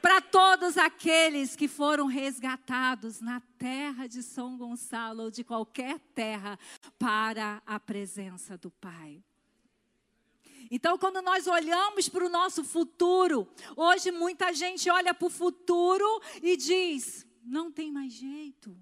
para 0.01 0.19
todos 0.19 0.77
aqueles 0.77 1.55
que 1.55 1.67
foram 1.67 2.07
resgatados 2.07 3.21
na 3.21 3.39
terra 3.57 4.07
de 4.07 4.23
São 4.23 4.57
Gonçalo 4.57 5.23
ou 5.23 5.31
de 5.31 5.43
qualquer 5.43 5.99
terra 6.15 6.57
para 6.97 7.61
a 7.65 7.79
presença 7.79 8.57
do 8.57 8.71
Pai. 8.71 9.23
Então, 10.69 10.97
quando 10.97 11.21
nós 11.21 11.47
olhamos 11.47 12.07
para 12.07 12.25
o 12.25 12.29
nosso 12.29 12.63
futuro, 12.63 13.47
hoje 13.75 14.09
muita 14.09 14.53
gente 14.53 14.89
olha 14.89 15.13
para 15.13 15.27
o 15.27 15.29
futuro 15.29 16.05
e 16.41 16.55
diz: 16.55 17.27
não 17.43 17.71
tem 17.71 17.91
mais 17.91 18.13
jeito, 18.13 18.75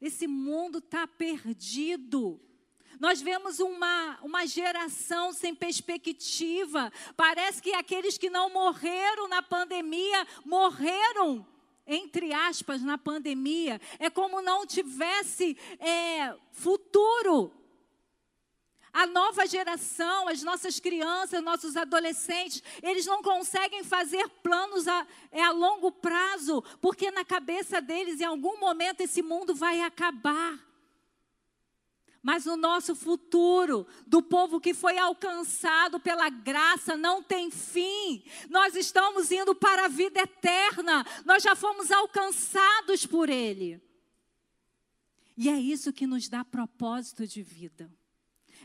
esse 0.00 0.26
mundo 0.26 0.78
está 0.78 1.06
perdido. 1.06 2.40
Nós 3.02 3.20
vemos 3.20 3.58
uma, 3.58 4.16
uma 4.22 4.46
geração 4.46 5.32
sem 5.32 5.52
perspectiva. 5.56 6.92
Parece 7.16 7.60
que 7.60 7.74
aqueles 7.74 8.16
que 8.16 8.30
não 8.30 8.48
morreram 8.48 9.26
na 9.26 9.42
pandemia 9.42 10.24
morreram 10.44 11.44
entre 11.84 12.32
aspas, 12.32 12.80
na 12.80 12.96
pandemia, 12.96 13.80
é 13.98 14.08
como 14.08 14.40
não 14.40 14.64
tivesse 14.64 15.58
é, 15.80 16.32
futuro. 16.52 17.52
A 18.92 19.04
nova 19.04 19.48
geração, 19.48 20.28
as 20.28 20.44
nossas 20.44 20.78
crianças, 20.78 21.42
nossos 21.42 21.76
adolescentes, 21.76 22.62
eles 22.80 23.04
não 23.04 23.20
conseguem 23.20 23.82
fazer 23.82 24.28
planos 24.44 24.86
a, 24.86 25.04
é, 25.32 25.42
a 25.42 25.50
longo 25.50 25.90
prazo, 25.90 26.62
porque 26.80 27.10
na 27.10 27.24
cabeça 27.24 27.80
deles, 27.80 28.20
em 28.20 28.26
algum 28.26 28.60
momento, 28.60 29.00
esse 29.00 29.22
mundo 29.22 29.56
vai 29.56 29.80
acabar 29.80 30.71
mas 32.22 32.46
o 32.46 32.56
nosso 32.56 32.94
futuro, 32.94 33.86
do 34.06 34.22
povo 34.22 34.60
que 34.60 34.72
foi 34.72 34.96
alcançado 34.96 35.98
pela 35.98 36.28
graça, 36.28 36.96
não 36.96 37.22
tem 37.22 37.50
fim. 37.50 38.22
Nós 38.48 38.76
estamos 38.76 39.32
indo 39.32 39.54
para 39.54 39.86
a 39.86 39.88
vida 39.88 40.20
eterna, 40.20 41.04
nós 41.24 41.42
já 41.42 41.56
fomos 41.56 41.90
alcançados 41.90 43.04
por 43.04 43.28
Ele. 43.28 43.82
E 45.36 45.48
é 45.48 45.58
isso 45.58 45.92
que 45.92 46.06
nos 46.06 46.28
dá 46.28 46.44
propósito 46.44 47.26
de 47.26 47.42
vida. 47.42 47.90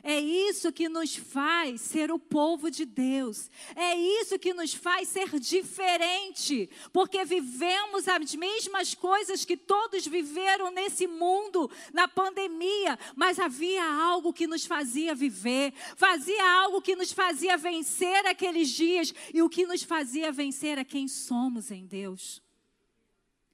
É 0.10 0.22
isso 0.22 0.72
que 0.72 0.88
nos 0.88 1.18
faz 1.18 1.82
ser 1.82 2.14
o 2.14 2.18
povo 2.18 2.72
de 2.72 2.86
Deus. 2.86 3.52
É 3.76 3.94
isso 3.94 4.40
que 4.40 4.54
nos 4.54 4.74
faz 4.74 5.10
ser 5.10 5.38
diferente, 5.38 6.70
porque 6.94 7.26
vivemos 7.26 8.08
as 8.08 8.34
mesmas 8.34 8.94
coisas 8.94 9.44
que 9.44 9.58
todos 9.58 10.08
viveram 10.08 10.72
nesse 10.72 11.08
mundo, 11.08 11.70
na 11.92 12.08
pandemia, 12.08 12.98
mas 13.18 13.38
havia 13.38 13.84
algo 13.84 14.32
que 14.32 14.48
nos 14.48 14.66
fazia 14.66 15.14
viver, 15.14 15.74
fazia 15.98 16.62
algo 16.62 16.82
que 16.82 16.96
nos 16.96 17.12
fazia 17.12 17.58
vencer 17.58 18.26
aqueles 18.28 18.70
dias 18.70 19.14
e 19.34 19.42
o 19.42 19.50
que 19.50 19.66
nos 19.66 19.84
fazia 19.84 20.32
vencer 20.32 20.78
é 20.78 20.86
quem 20.86 21.10
somos 21.10 21.70
em 21.70 21.86
Deus. 21.86 22.42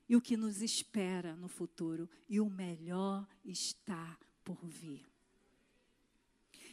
E 0.07 0.15
o 0.15 0.21
que 0.21 0.37
nos 0.37 0.61
espera 0.61 1.35
no 1.35 1.47
futuro, 1.47 2.07
e 2.29 2.39
o 2.39 2.47
melhor 2.47 3.27
está 3.43 4.19
por 4.43 4.63
vir. 4.63 5.12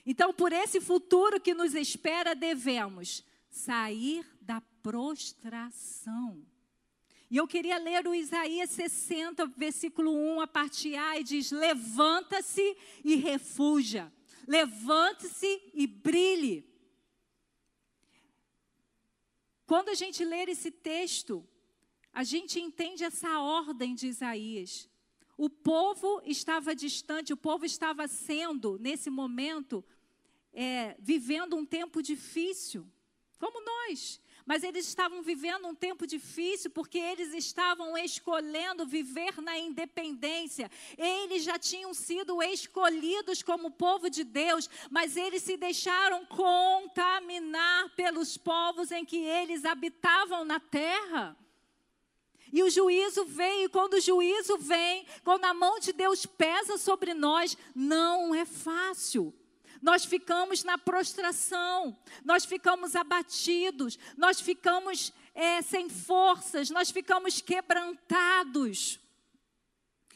Então, 0.05 0.33
por 0.33 0.53
esse 0.53 0.81
futuro 0.81 1.41
que 1.41 1.55
nos 1.55 1.75
espera, 1.75 2.35
devemos 2.35 3.25
sair 3.51 4.27
da 4.41 4.61
prostração. 4.83 6.45
E 7.31 7.37
eu 7.37 7.47
queria 7.47 7.79
ler 7.79 8.09
o 8.09 8.15
Isaías 8.15 8.71
60, 8.71 9.47
versículo 9.57 10.13
1, 10.13 10.41
a 10.41 10.47
parte 10.49 10.97
A, 10.97 11.19
e 11.19 11.23
diz: 11.23 11.53
Levanta-se 11.53 12.77
e 13.05 13.15
refuja, 13.15 14.13
levante-se 14.49 15.71
e 15.73 15.87
brilhe. 15.87 16.69
Quando 19.65 19.91
a 19.91 19.95
gente 19.95 20.25
ler 20.25 20.49
esse 20.49 20.73
texto, 20.73 21.47
a 22.13 22.25
gente 22.25 22.59
entende 22.59 23.05
essa 23.05 23.39
ordem 23.39 23.95
de 23.95 24.09
Isaías. 24.09 24.90
O 25.43 25.49
povo 25.49 26.21
estava 26.27 26.75
distante, 26.75 27.33
o 27.33 27.37
povo 27.37 27.65
estava 27.65 28.07
sendo, 28.07 28.79
nesse 28.79 29.09
momento, 29.09 29.83
é, 30.53 30.95
vivendo 30.99 31.57
um 31.57 31.65
tempo 31.65 32.03
difícil, 32.03 32.87
como 33.39 33.65
nós. 33.65 34.21
Mas 34.45 34.63
eles 34.63 34.87
estavam 34.87 35.23
vivendo 35.23 35.67
um 35.67 35.75
tempo 35.75 36.07
difícil 36.07 36.71
porque 36.71 36.99
eles 36.99 37.33
estavam 37.33 37.97
escolhendo 37.97 38.85
viver 38.85 39.41
na 39.41 39.59
independência. 39.59 40.71
Eles 40.99 41.43
já 41.43 41.59
tinham 41.59 41.95
sido 41.95 42.43
escolhidos 42.43 43.43
como 43.43 43.71
povo 43.71 44.11
de 44.11 44.25
Deus, 44.25 44.69
mas 44.91 45.17
eles 45.17 45.43
se 45.43 45.57
deixaram 45.57 46.27
contaminar 46.27 47.89
pelos 47.97 48.37
povos 48.37 48.91
em 48.91 49.07
que 49.07 49.17
eles 49.17 49.65
habitavam 49.65 50.45
na 50.45 50.61
terra. 50.61 51.35
E 52.53 52.63
o 52.63 52.71
juízo 52.71 53.25
vem, 53.25 53.65
e 53.65 53.69
quando 53.69 53.95
o 53.95 54.01
juízo 54.01 54.59
vem, 54.59 55.07
quando 55.23 55.45
a 55.45 55.55
mão 55.55 55.79
de 55.79 55.93
Deus 55.93 56.27
pesa 56.27 56.77
sobre 56.77 57.15
nós, 57.15 57.57
não 57.75 58.35
é 58.35 58.45
fácil. 58.45 59.35
Nós 59.81 60.05
ficamos 60.05 60.63
na 60.63 60.77
prostração, 60.77 61.97
nós 62.25 62.45
ficamos 62.45 62.95
abatidos, 62.95 63.99
nós 64.17 64.41
ficamos 64.41 65.13
é, 65.35 65.63
sem 65.63 65.89
forças, 65.89 66.69
nós 66.69 66.91
ficamos 66.91 67.41
quebrantados. 67.41 69.01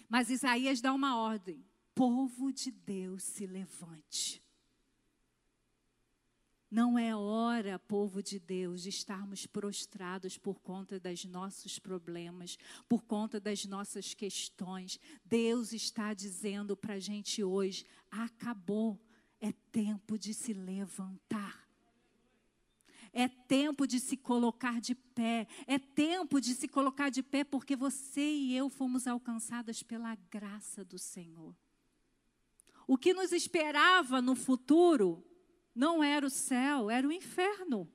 Mas 0.09 0.29
Isaías 0.29 0.81
dá 0.81 0.93
uma 0.93 1.17
ordem: 1.17 1.65
povo 1.95 2.53
de 2.53 2.71
Deus, 2.71 3.23
se 3.23 3.47
levante. 3.47 4.43
Não 6.75 6.99
é 6.99 7.15
hora, 7.15 7.79
povo 7.79 8.21
de 8.21 8.41
Deus, 8.41 8.83
de 8.83 8.89
estarmos 8.89 9.47
prostrados 9.47 10.37
por 10.37 10.59
conta 10.59 10.99
dos 10.99 11.25
nossos 11.25 11.79
problemas, 11.79 12.59
por 12.89 13.05
conta 13.05 13.39
das 13.39 13.65
nossas 13.65 14.13
questões. 14.13 14.99
Deus 15.25 15.73
está 15.73 16.13
dizendo 16.13 16.77
para 16.77 16.95
a 16.95 16.99
gente 16.99 17.45
hoje: 17.45 17.87
acabou, 18.11 19.01
é 19.41 19.53
tempo 19.71 20.19
de 20.19 20.35
se 20.35 20.53
levantar. 20.53 21.65
É 23.13 23.29
tempo 23.29 23.87
de 23.87 24.01
se 24.01 24.17
colocar 24.17 24.81
de 24.81 24.97
pé. 24.97 25.47
É 25.69 25.79
tempo 25.79 26.41
de 26.41 26.57
se 26.57 26.67
colocar 26.67 27.09
de 27.09 27.23
pé 27.23 27.45
porque 27.45 27.77
você 27.77 28.35
e 28.35 28.57
eu 28.57 28.69
fomos 28.69 29.07
alcançadas 29.07 29.81
pela 29.81 30.17
graça 30.29 30.85
do 30.85 30.99
Senhor. 30.99 31.55
O 32.85 32.99
que 32.99 33.15
nos 33.15 33.31
esperava 33.31 34.21
no 34.21 34.35
futuro 34.35 35.25
não 35.75 36.03
era 36.03 36.27
o 36.27 36.31
céu, 36.31 36.91
era 36.91 37.07
o 37.07 37.13
inferno. 37.13 37.89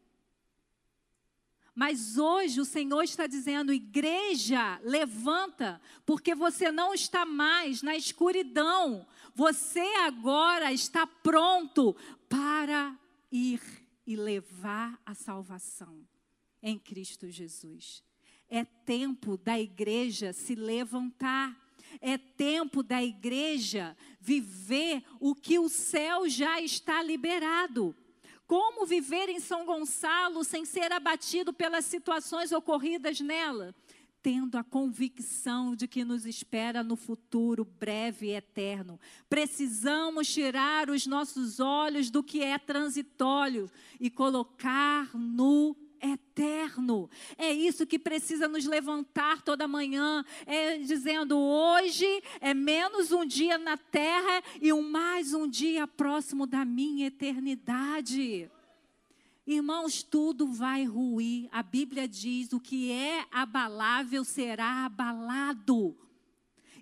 Mas 1.79 2.17
hoje 2.17 2.59
o 2.59 2.65
Senhor 2.65 3.03
está 3.03 3.25
dizendo: 3.25 3.71
igreja, 3.71 4.79
levanta, 4.83 5.79
porque 6.05 6.35
você 6.35 6.71
não 6.71 6.93
está 6.93 7.25
mais 7.25 7.81
na 7.81 7.95
escuridão. 7.95 9.07
Você 9.33 9.79
agora 10.05 10.73
está 10.73 11.07
pronto 11.07 11.95
para 12.27 12.99
ir 13.31 13.61
e 14.05 14.15
levar 14.15 14.99
a 15.05 15.13
salvação 15.13 16.05
em 16.61 16.77
Cristo 16.77 17.29
Jesus. 17.29 18.03
É 18.49 18.65
tempo 18.65 19.37
da 19.37 19.57
igreja 19.57 20.33
se 20.33 20.55
levantar. 20.55 21.55
É 22.01 22.17
tempo 22.17 22.83
da 22.83 23.03
igreja 23.03 23.95
viver 24.19 25.03
o 25.19 25.33
que 25.33 25.59
o 25.59 25.69
céu 25.69 26.27
já 26.29 26.61
está 26.61 27.01
liberado. 27.01 27.95
Como 28.45 28.85
viver 28.85 29.29
em 29.29 29.39
São 29.39 29.65
Gonçalo 29.65 30.43
sem 30.43 30.65
ser 30.65 30.91
abatido 30.91 31.53
pelas 31.53 31.85
situações 31.85 32.51
ocorridas 32.51 33.19
nela? 33.19 33.75
tendo 34.21 34.57
a 34.57 34.63
convicção 34.63 35.75
de 35.75 35.87
que 35.87 36.03
nos 36.03 36.25
espera 36.25 36.83
no 36.83 36.95
futuro 36.95 37.63
breve 37.63 38.27
e 38.27 38.35
eterno. 38.35 38.99
Precisamos 39.29 40.27
tirar 40.27 40.89
os 40.89 41.05
nossos 41.07 41.59
olhos 41.59 42.09
do 42.09 42.21
que 42.21 42.43
é 42.43 42.57
transitório 42.57 43.71
e 43.99 44.09
colocar 44.09 45.09
no 45.15 45.75
eterno. 46.01 47.09
É 47.37 47.51
isso 47.51 47.85
que 47.85 47.99
precisa 47.99 48.47
nos 48.47 48.65
levantar 48.65 49.41
toda 49.41 49.67
manhã, 49.67 50.23
é 50.45 50.77
dizendo: 50.77 51.37
hoje 51.37 52.23
é 52.39 52.53
menos 52.53 53.11
um 53.11 53.25
dia 53.25 53.57
na 53.57 53.77
terra 53.77 54.43
e 54.61 54.71
um 54.73 54.81
mais 54.81 55.33
um 55.33 55.47
dia 55.47 55.87
próximo 55.87 56.45
da 56.45 56.63
minha 56.65 57.07
eternidade. 57.07 58.49
Irmãos, 59.45 60.03
tudo 60.03 60.47
vai 60.47 60.83
ruir. 60.85 61.49
A 61.51 61.63
Bíblia 61.63 62.07
diz: 62.07 62.53
o 62.53 62.59
que 62.59 62.91
é 62.91 63.25
abalável 63.31 64.23
será 64.23 64.85
abalado. 64.85 65.97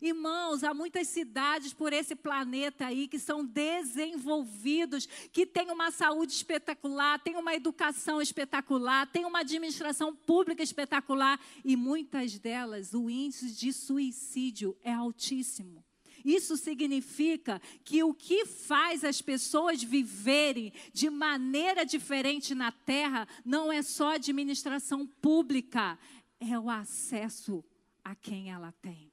Irmãos, 0.01 0.63
há 0.63 0.73
muitas 0.73 1.07
cidades 1.07 1.73
por 1.73 1.91
esse 1.91 2.15
planeta 2.15 2.85
aí 2.85 3.07
que 3.07 3.17
são 3.17 3.43
desenvolvidos, 3.43 5.07
que 5.31 5.45
têm 5.45 5.71
uma 5.71 5.91
saúde 5.91 6.33
espetacular, 6.33 7.19
têm 7.19 7.35
uma 7.35 7.55
educação 7.55 8.21
espetacular, 8.21 9.07
têm 9.07 9.25
uma 9.25 9.39
administração 9.39 10.15
pública 10.15 10.61
espetacular 10.61 11.39
e 11.63 11.75
muitas 11.75 12.37
delas 12.37 12.93
o 12.93 13.09
índice 13.09 13.51
de 13.51 13.73
suicídio 13.73 14.77
é 14.83 14.93
altíssimo. 14.93 15.83
Isso 16.23 16.57
significa 16.57 17.61
que 17.83 18.03
o 18.03 18.13
que 18.13 18.45
faz 18.45 19.03
as 19.03 19.21
pessoas 19.21 19.81
viverem 19.81 20.73
de 20.91 21.09
maneira 21.09 21.85
diferente 21.85 22.53
na 22.53 22.71
terra 22.71 23.27
não 23.45 23.71
é 23.71 23.81
só 23.81 24.15
administração 24.15 25.07
pública, 25.07 25.97
é 26.39 26.59
o 26.59 26.69
acesso 26.69 27.63
a 28.03 28.13
quem 28.13 28.51
ela 28.51 28.73
tem. 28.81 29.11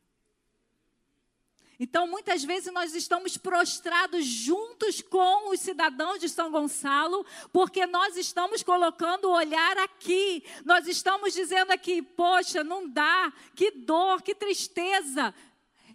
Então, 1.85 2.07
muitas 2.09 2.43
vezes 2.43 2.73
nós 2.73 2.95
estamos 2.95 3.37
prostrados 3.37 4.25
juntos 4.25 5.03
com 5.03 5.51
os 5.51 5.61
cidadãos 5.61 6.19
de 6.19 6.31
São 6.31 6.51
Gonçalo, 6.51 7.27
porque 7.53 7.85
nós 7.85 8.17
estamos 8.17 8.63
colocando 8.63 9.27
o 9.27 9.35
olhar 9.35 9.77
aqui. 9.77 10.43
Nós 10.65 10.89
estamos 10.89 11.35
dizendo 11.35 11.73
aqui, 11.73 12.01
poxa, 12.01 12.65
não 12.65 12.89
dá, 12.89 13.31
que 13.55 13.71
dor, 13.71 14.23
que 14.23 14.35
tristeza 14.35 15.35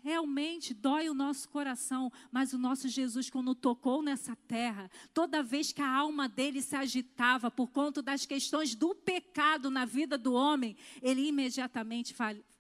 realmente 0.03 0.75
dói 0.75 1.09
o 1.09 1.13
nosso 1.13 1.49
coração, 1.49 2.11
mas 2.31 2.53
o 2.53 2.57
nosso 2.59 2.87
Jesus, 2.87 3.29
quando 3.29 3.55
tocou 3.55 4.03
nessa 4.03 4.35
terra, 4.47 4.89
toda 5.11 5.43
vez 5.43 5.73
que 5.73 5.81
a 5.81 5.91
alma 5.91 6.29
dele 6.29 6.61
se 6.61 6.75
agitava 6.75 7.49
por 7.49 7.71
conta 7.71 7.99
das 7.99 8.27
questões 8.27 8.75
do 8.75 8.93
pecado 8.93 9.71
na 9.71 9.85
vida 9.85 10.19
do 10.19 10.33
homem, 10.33 10.77
ele 11.01 11.27
imediatamente 11.27 12.13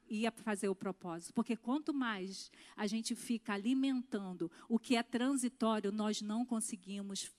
ia 0.09 0.31
fazer 0.31 0.69
o 0.69 0.75
propósito. 0.75 1.33
Porque 1.33 1.55
quanto 1.55 1.93
mais 1.93 2.51
a 2.75 2.87
gente 2.87 3.15
fica 3.15 3.53
alimentando 3.53 4.51
o 4.67 4.79
que 4.79 4.95
é 4.95 5.03
transitório, 5.03 5.91
nós 5.91 6.21
não 6.21 6.45
conseguimos 6.45 7.31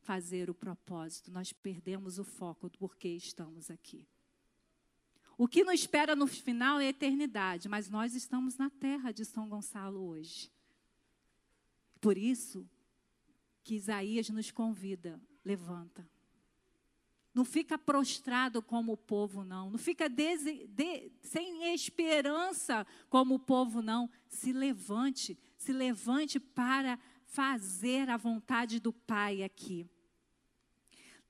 fazer 0.00 0.48
o 0.48 0.54
propósito, 0.54 1.30
nós 1.32 1.52
perdemos 1.52 2.18
o 2.18 2.24
foco 2.24 2.68
do 2.68 2.78
porquê 2.78 3.08
estamos 3.08 3.70
aqui. 3.70 4.06
O 5.36 5.46
que 5.46 5.64
nos 5.64 5.80
espera 5.80 6.16
no 6.16 6.26
final 6.26 6.80
é 6.80 6.86
a 6.86 6.90
eternidade, 6.90 7.68
mas 7.68 7.90
nós 7.90 8.14
estamos 8.14 8.56
na 8.56 8.70
terra 8.70 9.12
de 9.12 9.24
São 9.24 9.48
Gonçalo 9.48 10.00
hoje. 10.00 10.50
Por 12.00 12.16
isso 12.16 12.66
que 13.62 13.74
Isaías 13.74 14.30
nos 14.30 14.50
convida, 14.50 15.20
levanta. 15.44 16.08
Não 17.36 17.44
fica 17.44 17.76
prostrado 17.76 18.62
como 18.62 18.94
o 18.94 18.96
povo, 18.96 19.44
não. 19.44 19.68
Não 19.68 19.78
fica 19.78 20.08
de, 20.08 21.12
sem 21.20 21.74
esperança 21.74 22.86
como 23.10 23.34
o 23.34 23.38
povo, 23.38 23.82
não. 23.82 24.08
Se 24.26 24.54
levante, 24.54 25.38
se 25.58 25.70
levante 25.70 26.40
para 26.40 26.98
fazer 27.26 28.08
a 28.08 28.16
vontade 28.16 28.80
do 28.80 28.90
Pai 28.90 29.42
aqui. 29.42 29.86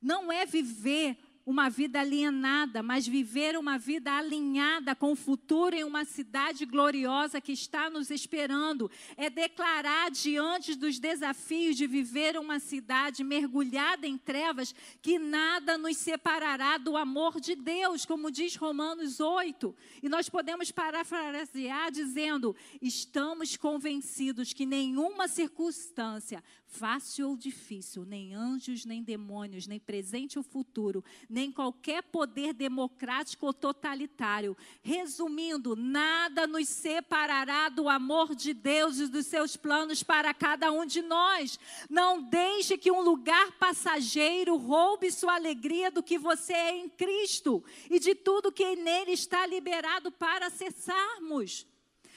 Não 0.01 0.31
é 0.31 0.47
viver 0.47 1.19
uma 1.47 1.71
vida 1.71 2.01
alienada, 2.01 2.83
mas 2.83 3.07
viver 3.07 3.57
uma 3.57 3.79
vida 3.79 4.13
alinhada 4.13 4.97
com 4.97 5.13
o 5.13 5.17
futuro 5.17 5.77
em 5.77 5.85
uma 5.85 6.05
cidade 6.05 6.67
gloriosa 6.67 7.41
que 7.41 7.53
está 7.53 7.89
nos 7.89 8.11
esperando. 8.11 8.91
É 9.17 9.31
declarar 9.31 10.11
diante 10.11 10.75
dos 10.75 10.99
desafios 10.99 11.77
de 11.77 11.87
viver 11.87 12.37
uma 12.37 12.59
cidade 12.59 13.23
mergulhada 13.23 14.09
em 14.09 14.19
trevas 14.19 14.75
que 15.01 15.21
nada 15.21 15.79
nos 15.79 15.97
separará 15.99 16.79
do 16.79 16.97
amor 16.97 17.41
de 17.41 17.55
Deus, 17.55 18.05
como 18.05 18.29
diz 18.29 18.57
Romanos 18.57 19.21
8. 19.21 19.73
E 20.03 20.09
nós 20.09 20.29
podemos 20.29 20.73
parafrasear 20.73 21.93
dizendo: 21.93 22.57
estamos 22.83 23.57
convencidos 23.57 24.53
que 24.53 24.67
nenhuma 24.67 25.29
circunstância 25.29 26.43
fácil 26.79 27.31
ou 27.31 27.37
difícil, 27.37 28.05
nem 28.05 28.35
anjos, 28.35 28.85
nem 28.85 29.03
demônios, 29.03 29.67
nem 29.67 29.81
presente 29.81 30.37
ou 30.39 30.45
futuro, 30.45 31.03
nem 31.29 31.51
qualquer 31.51 32.03
poder 32.03 32.53
democrático 32.53 33.47
ou 33.47 33.55
totalitário. 33.55 34.57
Resumindo, 34.83 35.75
nada 35.75 36.47
nos 36.47 36.69
separará 36.69 37.69
do 37.71 37.89
amor 37.89 38.35
de 38.35 38.53
Deus 38.53 38.99
e 38.99 39.09
dos 39.09 39.27
seus 39.27 39.57
planos 39.57 40.03
para 40.03 40.35
cada 40.35 40.71
um 40.71 40.85
de 40.85 41.01
nós. 41.01 41.59
Não 41.89 42.23
deixe 42.23 42.77
que 42.77 42.91
um 42.91 43.01
lugar 43.01 43.53
passageiro 43.53 44.57
roube 44.57 45.11
sua 45.11 45.35
alegria 45.35 45.91
do 45.91 46.03
que 46.03 46.19
você 46.19 46.53
é 46.53 46.77
em 46.77 46.89
Cristo 46.89 47.65
e 47.91 47.99
de 47.99 48.15
tudo 48.15 48.53
que 48.53 48.77
nele 48.77 49.13
está 49.13 49.47
liberado 49.47 50.13
para 50.13 50.49
acessarmos. 50.49 51.67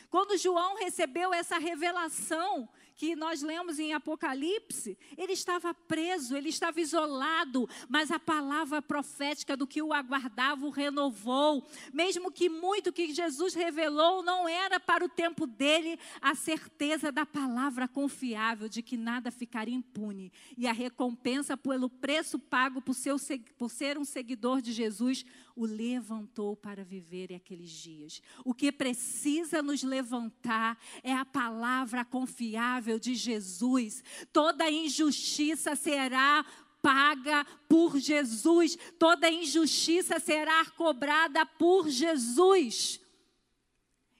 Quando 0.09 0.37
João 0.37 0.75
recebeu 0.75 1.33
essa 1.33 1.59
revelação, 1.59 2.67
que 2.99 3.15
nós 3.15 3.41
lemos 3.41 3.79
em 3.79 3.93
Apocalipse, 3.93 4.97
ele 5.17 5.31
estava 5.31 5.73
preso, 5.73 6.35
ele 6.35 6.49
estava 6.49 6.81
isolado, 6.81 7.65
mas 7.87 8.11
a 8.11 8.19
palavra 8.19 8.81
profética 8.81 9.55
do 9.55 9.65
que 9.65 9.81
o 9.81 9.93
aguardava 9.93 10.65
o 10.65 10.69
renovou. 10.69 11.65
Mesmo 11.93 12.29
que 12.29 12.49
muito 12.49 12.91
que 12.91 13.13
Jesus 13.13 13.53
revelou 13.53 14.21
não 14.21 14.49
era 14.49 14.81
para 14.81 15.05
o 15.05 15.07
tempo 15.07 15.47
dele 15.47 15.97
a 16.21 16.35
certeza 16.35 17.09
da 17.09 17.25
palavra 17.25 17.87
confiável 17.87 18.67
de 18.67 18.81
que 18.81 18.97
nada 18.97 19.31
ficaria 19.31 19.73
impune. 19.73 20.29
E 20.57 20.67
a 20.67 20.73
recompensa 20.73 21.55
pelo 21.55 21.89
preço 21.89 22.37
pago 22.37 22.81
por, 22.81 22.93
seu, 22.93 23.15
por 23.57 23.71
ser 23.71 23.97
um 23.97 24.03
seguidor 24.03 24.61
de 24.61 24.73
Jesus 24.73 25.23
o 25.59 25.65
levantou 25.65 26.55
para 26.55 26.85
viver 26.85 27.33
aqueles 27.33 27.69
dias. 27.69 28.21
O 28.45 28.53
que 28.53 28.71
precisa 28.71 29.61
nos 29.61 29.83
levantar 29.83 30.77
é 31.03 31.13
a 31.13 31.25
palavra 31.25 32.05
confiável 32.05 32.88
de 32.97 33.13
Jesus. 33.13 34.01
Toda 34.31 34.71
injustiça 34.71 35.75
será 35.75 36.45
paga 36.81 37.45
por 37.67 37.97
Jesus, 37.99 38.77
toda 38.97 39.29
injustiça 39.29 40.19
será 40.19 40.65
cobrada 40.77 41.45
por 41.45 41.89
Jesus. 41.89 43.01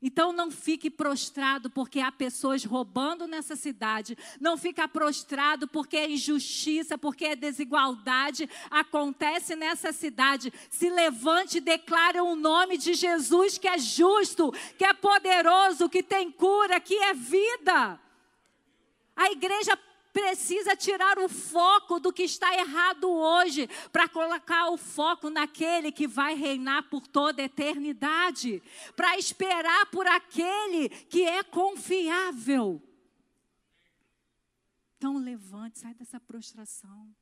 Então 0.02 0.32
não 0.32 0.50
fique 0.50 0.90
prostrado 0.90 1.70
porque 1.70 2.00
há 2.00 2.10
pessoas 2.10 2.64
roubando 2.64 3.28
nessa 3.28 3.58
cidade. 3.58 4.18
Não 4.40 4.58
fica 4.58 4.88
prostrado 4.88 5.68
porque 5.68 5.98
é 5.98 6.10
injustiça, 6.10 6.98
porque 6.98 7.26
é 7.26 7.36
desigualdade 7.36 8.50
acontece 8.72 9.58
nessa 9.58 9.92
cidade. 9.92 10.54
Se 10.70 10.90
levante 10.90 11.58
e 11.58 11.62
declare 11.62 12.22
o 12.22 12.34
nome 12.34 12.78
de 12.78 12.94
Jesus 12.94 13.58
que 13.58 13.68
é 13.68 13.78
justo, 13.78 14.54
que 14.78 14.86
é 14.86 14.94
poderoso, 14.94 15.90
que 15.90 16.02
tem 16.02 16.32
cura, 16.32 16.80
que 16.80 16.96
é 16.96 17.14
vida. 17.14 18.00
A 19.20 19.30
igreja 19.32 19.78
precisa 20.14 20.78
tirar 20.78 21.20
o 21.20 21.28
foco 21.28 22.00
do 22.00 22.14
que 22.14 22.24
está 22.24 22.56
errado 22.56 23.10
hoje, 23.10 23.68
para 23.92 24.08
colocar 24.08 24.70
o 24.70 24.78
foco 24.78 25.30
naquele 25.30 25.92
que 25.92 26.08
vai 26.08 26.36
reinar 26.36 26.90
por 26.90 27.06
toda 27.06 27.42
a 27.42 27.46
eternidade, 27.46 28.64
para 28.96 29.18
esperar 29.18 29.88
por 29.88 30.08
aquele 30.08 30.88
que 30.88 31.24
é 31.24 31.44
confiável. 31.44 32.82
Então 34.96 35.18
levante, 35.18 35.80
sai 35.80 35.94
dessa 35.94 36.18
prostração. 36.18 37.14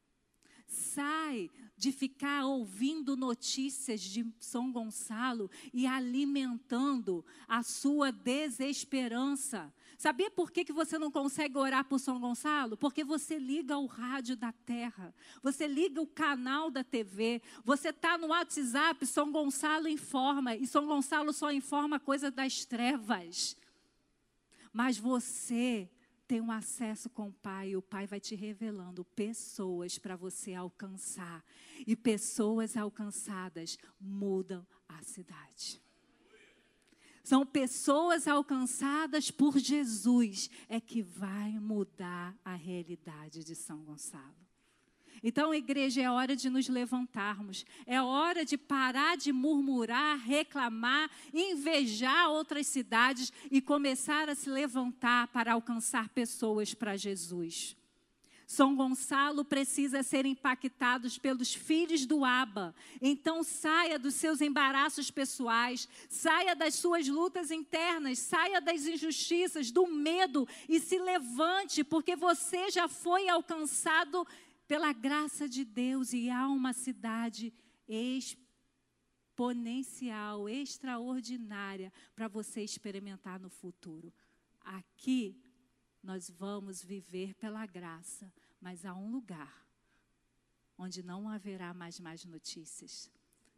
Sai 0.67 1.49
de 1.75 1.91
ficar 1.91 2.45
ouvindo 2.45 3.17
notícias 3.17 4.01
de 4.01 4.23
São 4.39 4.71
Gonçalo 4.71 5.49
e 5.73 5.87
alimentando 5.87 7.25
a 7.47 7.63
sua 7.63 8.11
desesperança. 8.11 9.73
Sabia 9.97 10.29
por 10.29 10.51
que, 10.51 10.63
que 10.63 10.71
você 10.71 10.99
não 10.99 11.09
consegue 11.09 11.57
orar 11.57 11.83
por 11.83 11.97
São 11.99 12.19
Gonçalo? 12.19 12.77
Porque 12.77 13.03
você 13.03 13.39
liga 13.39 13.75
o 13.79 13.87
rádio 13.87 14.37
da 14.37 14.51
terra, 14.51 15.11
você 15.41 15.67
liga 15.67 15.99
o 15.99 16.05
canal 16.05 16.69
da 16.69 16.83
TV, 16.83 17.41
você 17.65 17.89
está 17.89 18.15
no 18.15 18.27
WhatsApp, 18.27 19.03
São 19.07 19.31
Gonçalo 19.31 19.87
informa, 19.87 20.55
e 20.55 20.67
São 20.67 20.85
Gonçalo 20.85 21.33
só 21.33 21.51
informa 21.51 21.99
coisa 21.99 22.29
das 22.29 22.63
trevas. 22.63 23.57
Mas 24.71 24.99
você 24.99 25.89
tem 26.27 26.41
um 26.41 26.51
acesso 26.51 27.09
com 27.09 27.29
o 27.29 27.33
Pai, 27.33 27.69
e 27.69 27.77
o 27.77 27.81
Pai 27.81 28.05
vai 28.05 28.19
te 28.19 28.35
revelando 28.35 29.03
pessoas 29.03 29.97
para 29.97 30.15
você 30.15 30.53
alcançar. 30.53 31.43
E 31.87 31.95
pessoas 31.95 32.77
alcançadas 32.77 33.79
mudam 33.99 34.63
a 34.87 35.01
cidade. 35.01 35.81
São 37.27 37.45
pessoas 37.45 38.25
alcançadas 38.25 39.29
por 39.29 39.59
Jesus 39.59 40.49
é 40.69 40.79
que 40.79 41.01
vai 41.01 41.59
mudar 41.59 42.33
a 42.41 42.55
realidade 42.55 43.43
de 43.43 43.53
São 43.53 43.79
Gonçalo. 43.79 44.33
Então, 45.21 45.53
igreja, 45.53 46.01
é 46.01 46.09
hora 46.09 46.37
de 46.37 46.49
nos 46.49 46.69
levantarmos, 46.69 47.65
é 47.85 48.01
hora 48.01 48.45
de 48.45 48.57
parar 48.57 49.17
de 49.17 49.33
murmurar, 49.33 50.17
reclamar, 50.19 51.11
invejar 51.33 52.29
outras 52.29 52.65
cidades 52.67 53.33
e 53.51 53.59
começar 53.59 54.29
a 54.29 54.35
se 54.35 54.49
levantar 54.49 55.27
para 55.27 55.51
alcançar 55.51 56.07
pessoas 56.07 56.73
para 56.73 56.95
Jesus. 56.95 57.75
São 58.47 58.75
Gonçalo 58.77 59.43
precisa 59.43 60.01
ser 60.01 60.25
impactado 60.25 61.09
pelos 61.19 61.53
filhos 61.53 62.05
do 62.05 62.23
Aba. 62.23 62.73
Então 63.01 63.43
saia 63.43 63.99
dos 63.99 64.15
seus 64.15 64.39
embaraços 64.39 65.11
pessoais, 65.11 65.89
saia 66.07 66.55
das 66.55 66.75
suas 66.75 67.09
lutas 67.09 67.51
internas, 67.51 68.19
saia 68.19 68.61
das 68.61 68.85
injustiças, 68.85 69.69
do 69.69 69.85
medo 69.85 70.47
e 70.69 70.79
se 70.79 70.97
levante, 70.97 71.83
porque 71.83 72.15
você 72.15 72.71
já 72.71 72.87
foi 72.87 73.27
alcançado 73.27 74.25
pela 74.65 74.93
graça 74.93 75.49
de 75.49 75.65
Deus, 75.65 76.13
e 76.13 76.29
há 76.29 76.47
uma 76.47 76.71
cidade 76.71 77.53
exponencial, 79.35 80.47
extraordinária 80.47 81.91
para 82.15 82.29
você 82.29 82.61
experimentar 82.61 83.41
no 83.41 83.49
futuro. 83.49 84.13
Aqui 84.61 85.37
nós 86.07 86.29
vamos 86.29 86.81
viver 86.81 87.33
pela 87.33 87.65
graça, 87.65 88.31
mas 88.61 88.85
há 88.85 88.95
um 88.95 89.11
lugar 89.11 89.67
onde 90.77 91.03
não 91.03 91.27
haverá 91.27 91.73
mais 91.73 91.99
mais 91.99 92.23
notícias. 92.23 93.11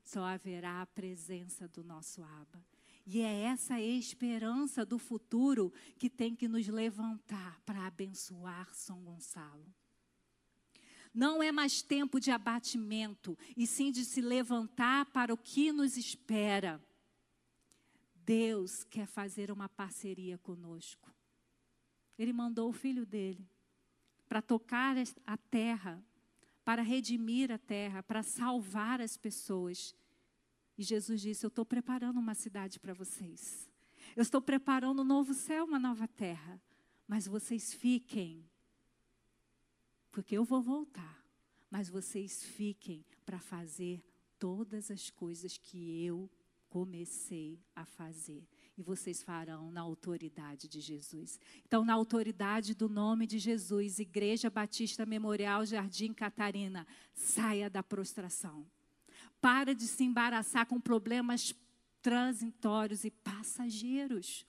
Só 0.04 0.24
haverá 0.24 0.82
a 0.82 0.88
presença 0.88 1.68
do 1.68 1.84
nosso 1.84 2.24
Aba. 2.24 2.66
E 3.06 3.22
é 3.22 3.42
essa 3.42 3.80
esperança 3.80 4.84
do 4.84 4.98
futuro 4.98 5.72
que 6.00 6.10
tem 6.10 6.36
que 6.36 6.48
nos 6.48 6.68
levantar 6.68 7.62
para 7.62 7.86
abençoar 7.86 8.74
São 8.74 9.00
Gonçalo. 9.04 9.72
Não 11.14 11.44
é 11.44 11.52
mais 11.52 11.84
tempo 11.84 12.20
de 12.20 12.32
abatimento, 12.32 13.38
e 13.56 13.68
sim 13.68 13.92
de 13.92 14.04
se 14.04 14.22
levantar 14.22 15.06
para 15.12 15.32
o 15.32 15.38
que 15.38 15.72
nos 15.72 15.96
espera. 15.98 16.84
Deus 18.16 18.84
quer 18.86 19.06
fazer 19.06 19.52
uma 19.52 19.70
parceria 19.70 20.40
conosco. 20.40 21.19
Ele 22.20 22.34
mandou 22.34 22.70
o 22.70 22.74
filho 22.74 23.06
dele 23.06 23.50
para 24.28 24.42
tocar 24.42 24.96
a 25.26 25.38
terra, 25.38 26.04
para 26.64 26.84
redimir 26.84 27.52
a 27.52 27.58
terra, 27.58 28.04
para 28.04 28.22
salvar 28.22 29.00
as 29.02 29.18
pessoas. 29.18 29.96
E 30.78 30.84
Jesus 30.84 31.22
disse: 31.22 31.46
Eu 31.46 31.48
estou 31.48 31.66
preparando 31.66 32.20
uma 32.20 32.36
cidade 32.36 32.80
para 32.80 32.94
vocês. 32.94 33.68
Eu 34.16 34.22
estou 34.22 34.42
preparando 34.42 35.02
um 35.02 35.06
novo 35.06 35.34
céu, 35.34 35.64
uma 35.64 35.80
nova 35.80 36.08
terra. 36.08 36.62
Mas 37.08 37.26
vocês 37.26 37.74
fiquem 37.74 38.46
porque 40.12 40.38
eu 40.38 40.44
vou 40.44 40.62
voltar, 40.62 41.24
mas 41.70 41.88
vocês 41.88 42.44
fiquem 42.44 43.06
para 43.26 43.40
fazer 43.40 44.04
todas 44.38 44.92
as 44.92 45.10
coisas 45.10 45.58
que 45.58 46.04
eu 46.04 46.30
comecei 46.68 47.60
a 47.76 47.86
fazer. 47.86 48.48
E 48.80 48.82
vocês 48.82 49.22
farão 49.22 49.70
na 49.74 49.82
autoridade 49.82 50.70
de 50.70 50.80
Jesus. 50.80 51.38
Então, 51.66 51.84
na 51.84 51.92
autoridade 51.92 52.74
do 52.74 52.88
nome 52.88 53.28
de 53.28 53.38
Jesus, 53.38 54.00
Igreja 54.00 54.50
Batista 54.50 55.06
Memorial 55.06 55.66
Jardim 55.66 56.14
Catarina, 56.14 56.88
saia 57.14 57.70
da 57.70 57.84
prostração. 57.84 58.66
Para 59.42 59.76
de 59.76 59.86
se 59.86 60.06
embaraçar 60.06 60.66
com 60.66 60.80
problemas 60.80 61.54
transitórios 62.02 63.04
e 63.04 63.12
passageiros. 63.12 64.46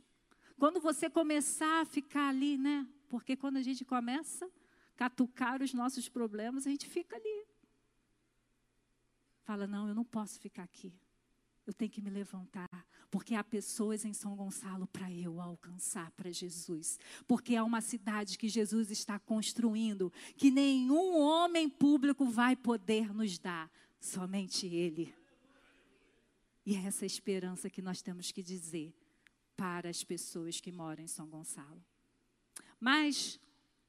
Quando 0.57 0.79
você 0.79 1.11
começar 1.11 1.81
a 1.81 1.85
ficar 1.85 2.29
ali, 2.29 2.57
né? 2.57 2.87
Porque 3.09 3.35
quando 3.35 3.57
a 3.57 3.63
gente 3.63 3.85
começa, 3.85 4.49
catucar 4.95 5.61
os 5.61 5.75
nossos 5.75 6.09
problemas, 6.09 6.69
a 6.69 6.71
gente 6.71 6.87
fica 6.87 7.17
ali. 7.17 7.47
Fala, 9.43 9.67
não, 9.67 9.89
eu 9.89 9.95
não 9.97 10.05
posso 10.05 10.39
ficar 10.39 10.63
aqui. 10.63 10.95
Eu 11.71 11.75
tenho 11.75 11.89
que 11.93 12.03
me 12.03 12.11
levantar, 12.11 12.69
porque 13.13 13.33
há 13.33 13.45
pessoas 13.45 14.05
em 14.05 14.13
São 14.13 14.35
Gonçalo 14.35 14.89
para 14.89 15.09
eu 15.09 15.41
alcançar 15.41 16.11
para 16.17 16.33
Jesus. 16.33 16.99
Porque 17.29 17.55
há 17.55 17.63
uma 17.63 17.81
cidade 17.81 18.37
que 18.37 18.49
Jesus 18.49 18.91
está 18.91 19.21
construindo, 19.21 20.13
que 20.37 20.51
nenhum 20.51 21.17
homem 21.17 21.69
público 21.69 22.25
vai 22.25 22.57
poder 22.57 23.15
nos 23.15 23.39
dar, 23.39 23.71
somente 24.01 24.67
Ele. 24.67 25.15
E 26.67 26.75
é 26.75 26.81
essa 26.87 27.07
esperança 27.07 27.71
que 27.71 27.81
nós 27.81 28.03
temos 28.03 28.33
que 28.33 28.43
dizer 28.43 28.93
para 29.57 29.89
as 29.89 30.03
pessoas 30.03 30.61
que 30.61 30.73
moram 30.73 31.05
em 31.05 31.07
São 31.07 31.29
Gonçalo. 31.29 31.81
Mas 32.81 33.39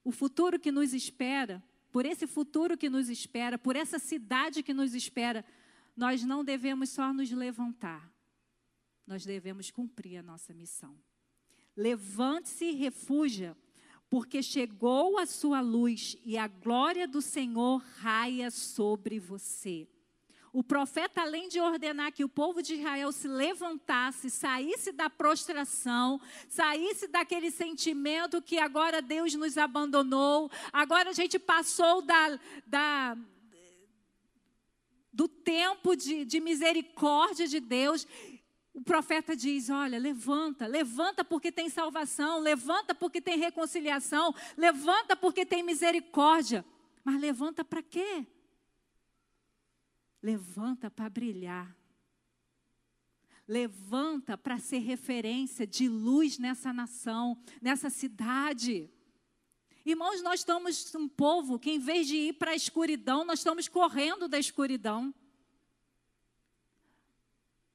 o 0.04 0.12
futuro 0.12 0.56
que 0.56 0.70
nos 0.70 0.94
espera, 0.94 1.60
por 1.90 2.06
esse 2.06 2.28
futuro 2.28 2.78
que 2.78 2.88
nos 2.88 3.08
espera, 3.08 3.58
por 3.58 3.74
essa 3.74 3.98
cidade 3.98 4.62
que 4.62 4.72
nos 4.72 4.94
espera, 4.94 5.44
nós 5.96 6.24
não 6.24 6.44
devemos 6.44 6.90
só 6.90 7.12
nos 7.12 7.30
levantar, 7.30 8.12
nós 9.06 9.24
devemos 9.24 9.70
cumprir 9.70 10.18
a 10.18 10.22
nossa 10.22 10.54
missão. 10.54 10.96
Levante-se 11.76 12.66
e 12.66 12.72
refuja, 12.72 13.56
porque 14.08 14.42
chegou 14.42 15.18
a 15.18 15.26
sua 15.26 15.60
luz 15.60 16.16
e 16.24 16.36
a 16.36 16.46
glória 16.46 17.08
do 17.08 17.22
Senhor 17.22 17.78
raia 17.98 18.50
sobre 18.50 19.18
você. 19.18 19.88
O 20.52 20.62
profeta, 20.62 21.22
além 21.22 21.48
de 21.48 21.58
ordenar 21.58 22.12
que 22.12 22.22
o 22.22 22.28
povo 22.28 22.62
de 22.62 22.74
Israel 22.74 23.10
se 23.10 23.26
levantasse, 23.26 24.28
saísse 24.28 24.92
da 24.92 25.08
prostração, 25.08 26.20
saísse 26.46 27.08
daquele 27.08 27.50
sentimento 27.50 28.42
que 28.42 28.58
agora 28.58 29.00
Deus 29.00 29.34
nos 29.34 29.56
abandonou, 29.56 30.50
agora 30.70 31.08
a 31.08 31.14
gente 31.14 31.38
passou 31.38 32.02
da, 32.02 32.38
da 32.66 33.16
do 35.12 35.28
tempo 35.28 35.94
de, 35.94 36.24
de 36.24 36.40
misericórdia 36.40 37.46
de 37.46 37.60
Deus. 37.60 38.06
O 38.72 38.80
profeta 38.80 39.36
diz: 39.36 39.68
Olha, 39.68 39.98
levanta, 39.98 40.66
levanta 40.66 41.22
porque 41.24 41.52
tem 41.52 41.68
salvação, 41.68 42.40
levanta 42.40 42.94
porque 42.94 43.20
tem 43.20 43.38
reconciliação, 43.38 44.34
levanta 44.56 45.14
porque 45.14 45.44
tem 45.44 45.62
misericórdia. 45.62 46.64
Mas 47.04 47.20
levanta 47.20 47.64
para 47.64 47.82
quê? 47.82 48.26
Levanta 50.22 50.90
para 50.90 51.10
brilhar. 51.10 51.76
Levanta 53.46 54.38
para 54.38 54.58
ser 54.58 54.78
referência 54.78 55.66
de 55.66 55.88
luz 55.88 56.38
nessa 56.38 56.72
nação, 56.72 57.36
nessa 57.60 57.90
cidade. 57.90 58.88
Irmãos, 59.84 60.22
nós 60.22 60.40
estamos 60.40 60.94
um 60.94 61.08
povo 61.08 61.58
que, 61.58 61.70
em 61.70 61.78
vez 61.78 62.06
de 62.06 62.16
ir 62.16 62.32
para 62.34 62.52
a 62.52 62.56
escuridão, 62.56 63.24
nós 63.24 63.40
estamos 63.40 63.66
correndo 63.66 64.28
da 64.28 64.38
escuridão. 64.38 65.12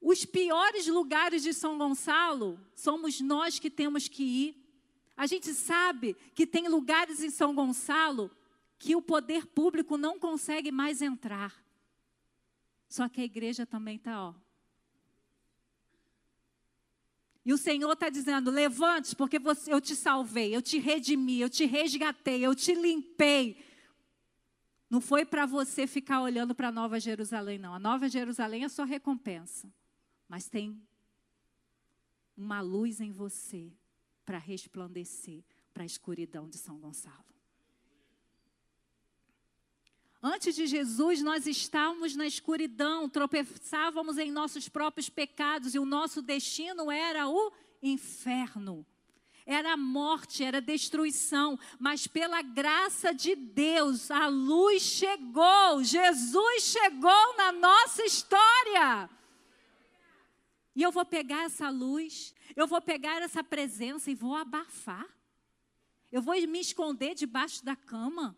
Os 0.00 0.24
piores 0.24 0.86
lugares 0.86 1.42
de 1.42 1.52
São 1.52 1.76
Gonçalo 1.76 2.58
somos 2.74 3.20
nós 3.20 3.58
que 3.58 3.68
temos 3.68 4.08
que 4.08 4.22
ir. 4.22 4.68
A 5.16 5.26
gente 5.26 5.52
sabe 5.52 6.16
que 6.34 6.46
tem 6.46 6.66
lugares 6.68 7.22
em 7.22 7.28
São 7.28 7.54
Gonçalo 7.54 8.30
que 8.78 8.96
o 8.96 9.02
poder 9.02 9.44
público 9.46 9.98
não 9.98 10.18
consegue 10.18 10.70
mais 10.70 11.02
entrar. 11.02 11.62
Só 12.88 13.06
que 13.08 13.20
a 13.20 13.24
igreja 13.24 13.66
também 13.66 13.96
está, 13.96 14.28
ó. 14.28 14.34
E 17.48 17.52
o 17.54 17.56
Senhor 17.56 17.90
está 17.90 18.10
dizendo: 18.10 18.50
levante, 18.50 19.16
porque 19.16 19.38
você, 19.38 19.72
eu 19.72 19.80
te 19.80 19.96
salvei, 19.96 20.54
eu 20.54 20.60
te 20.60 20.78
redimi, 20.78 21.40
eu 21.40 21.48
te 21.48 21.64
resgatei, 21.64 22.44
eu 22.44 22.54
te 22.54 22.74
limpei. 22.74 23.64
Não 24.90 25.00
foi 25.00 25.24
para 25.24 25.46
você 25.46 25.86
ficar 25.86 26.20
olhando 26.20 26.54
para 26.54 26.68
a 26.68 26.70
Nova 26.70 27.00
Jerusalém, 27.00 27.58
não. 27.58 27.72
A 27.72 27.78
Nova 27.78 28.06
Jerusalém 28.06 28.64
é 28.64 28.68
sua 28.68 28.84
recompensa. 28.84 29.72
Mas 30.28 30.46
tem 30.46 30.78
uma 32.36 32.60
luz 32.60 33.00
em 33.00 33.12
você 33.12 33.72
para 34.26 34.36
resplandecer 34.36 35.42
para 35.72 35.84
a 35.84 35.86
escuridão 35.86 36.50
de 36.50 36.58
São 36.58 36.78
Gonçalo. 36.78 37.24
Antes 40.20 40.56
de 40.56 40.66
Jesus, 40.66 41.22
nós 41.22 41.46
estávamos 41.46 42.16
na 42.16 42.26
escuridão, 42.26 43.08
tropeçávamos 43.08 44.18
em 44.18 44.32
nossos 44.32 44.68
próprios 44.68 45.08
pecados 45.08 45.74
e 45.74 45.78
o 45.78 45.84
nosso 45.84 46.20
destino 46.20 46.90
era 46.90 47.28
o 47.28 47.52
inferno. 47.80 48.84
Era 49.46 49.76
morte, 49.76 50.42
era 50.42 50.60
destruição, 50.60 51.58
mas 51.78 52.06
pela 52.06 52.42
graça 52.42 53.14
de 53.14 53.36
Deus, 53.36 54.10
a 54.10 54.26
luz 54.26 54.82
chegou, 54.82 55.84
Jesus 55.84 56.64
chegou 56.64 57.36
na 57.36 57.52
nossa 57.52 58.02
história. 58.04 59.08
E 60.74 60.82
eu 60.82 60.90
vou 60.90 61.04
pegar 61.04 61.44
essa 61.44 61.70
luz, 61.70 62.34
eu 62.56 62.66
vou 62.66 62.80
pegar 62.80 63.22
essa 63.22 63.42
presença 63.42 64.10
e 64.10 64.16
vou 64.16 64.34
abafar. 64.34 65.06
Eu 66.10 66.20
vou 66.20 66.34
me 66.46 66.60
esconder 66.60 67.14
debaixo 67.14 67.64
da 67.64 67.76
cama 67.76 68.36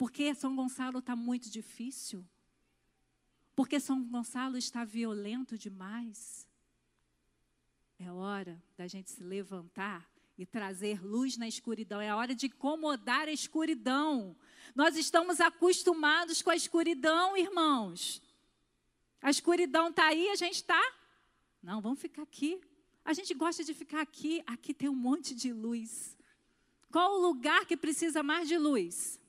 porque 0.00 0.34
São 0.34 0.56
Gonçalo 0.56 1.00
está 1.00 1.14
muito 1.14 1.50
difícil? 1.50 2.26
Porque 3.54 3.78
São 3.78 4.02
Gonçalo 4.02 4.56
está 4.56 4.82
violento 4.82 5.58
demais? 5.58 6.48
É 7.98 8.10
hora 8.10 8.58
da 8.78 8.86
gente 8.86 9.10
se 9.10 9.22
levantar 9.22 10.10
e 10.38 10.46
trazer 10.46 11.04
luz 11.04 11.36
na 11.36 11.46
escuridão. 11.46 12.00
É 12.00 12.14
hora 12.14 12.34
de 12.34 12.46
incomodar 12.46 13.28
a 13.28 13.30
escuridão. 13.30 14.34
Nós 14.74 14.96
estamos 14.96 15.38
acostumados 15.38 16.40
com 16.40 16.48
a 16.48 16.56
escuridão, 16.56 17.36
irmãos. 17.36 18.22
A 19.20 19.28
escuridão 19.28 19.90
está 19.90 20.06
aí, 20.06 20.30
a 20.30 20.34
gente 20.34 20.54
está. 20.54 20.82
Não, 21.62 21.82
vamos 21.82 22.00
ficar 22.00 22.22
aqui. 22.22 22.58
A 23.04 23.12
gente 23.12 23.34
gosta 23.34 23.62
de 23.62 23.74
ficar 23.74 24.00
aqui. 24.00 24.42
Aqui 24.46 24.72
tem 24.72 24.88
um 24.88 24.94
monte 24.94 25.34
de 25.34 25.52
luz. 25.52 26.16
Qual 26.90 27.18
o 27.18 27.20
lugar 27.20 27.66
que 27.66 27.76
precisa 27.76 28.22
mais 28.22 28.48
de 28.48 28.56
luz? 28.56 29.19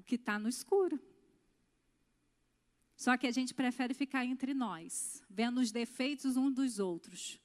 O 0.00 0.02
que 0.02 0.14
está 0.14 0.38
no 0.38 0.48
escuro. 0.48 0.98
Só 2.96 3.18
que 3.18 3.26
a 3.26 3.30
gente 3.30 3.52
prefere 3.52 3.92
ficar 3.92 4.24
entre 4.24 4.54
nós, 4.54 5.22
vendo 5.28 5.60
os 5.60 5.70
defeitos 5.70 6.38
uns 6.38 6.54
dos 6.54 6.78
outros 6.78 7.38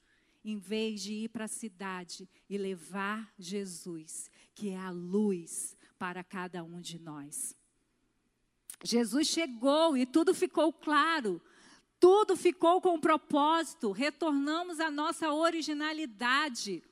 em 0.46 0.58
vez 0.58 1.02
de 1.02 1.12
ir 1.12 1.30
para 1.30 1.46
a 1.46 1.50
cidade 1.50 2.30
e 2.48 2.58
levar 2.58 3.34
Jesus, 3.38 4.30
que 4.54 4.70
é 4.70 4.78
a 4.78 4.91
luz 4.91 5.76
para 5.98 6.24
cada 6.24 6.63
um 6.63 6.80
de 6.80 6.98
nós. 7.00 7.58
Jesus 8.84 9.28
chegou 9.28 9.98
e 9.98 10.06
tudo 10.06 10.34
ficou 10.34 10.72
claro, 10.72 11.41
tudo 12.00 12.38
ficou 12.38 12.80
com 12.80 13.00
propósito, 13.00 13.91
retornamos 13.91 14.80
à 14.80 14.89
nossa 14.89 15.34
originalidade. 15.34 16.84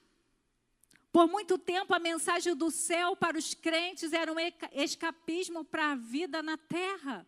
Por 1.13 1.27
muito 1.27 1.59
tempo, 1.59 1.93
a 1.93 1.99
mensagem 1.99 2.55
do 2.55 2.71
céu 2.71 3.15
para 3.15 3.37
os 3.37 3.53
crentes 3.53 4.13
era 4.13 4.33
um 4.33 4.37
escapismo 4.71 5.63
para 5.63 5.91
a 5.91 5.95
vida 5.95 6.41
na 6.41 6.57
terra. 6.57 7.23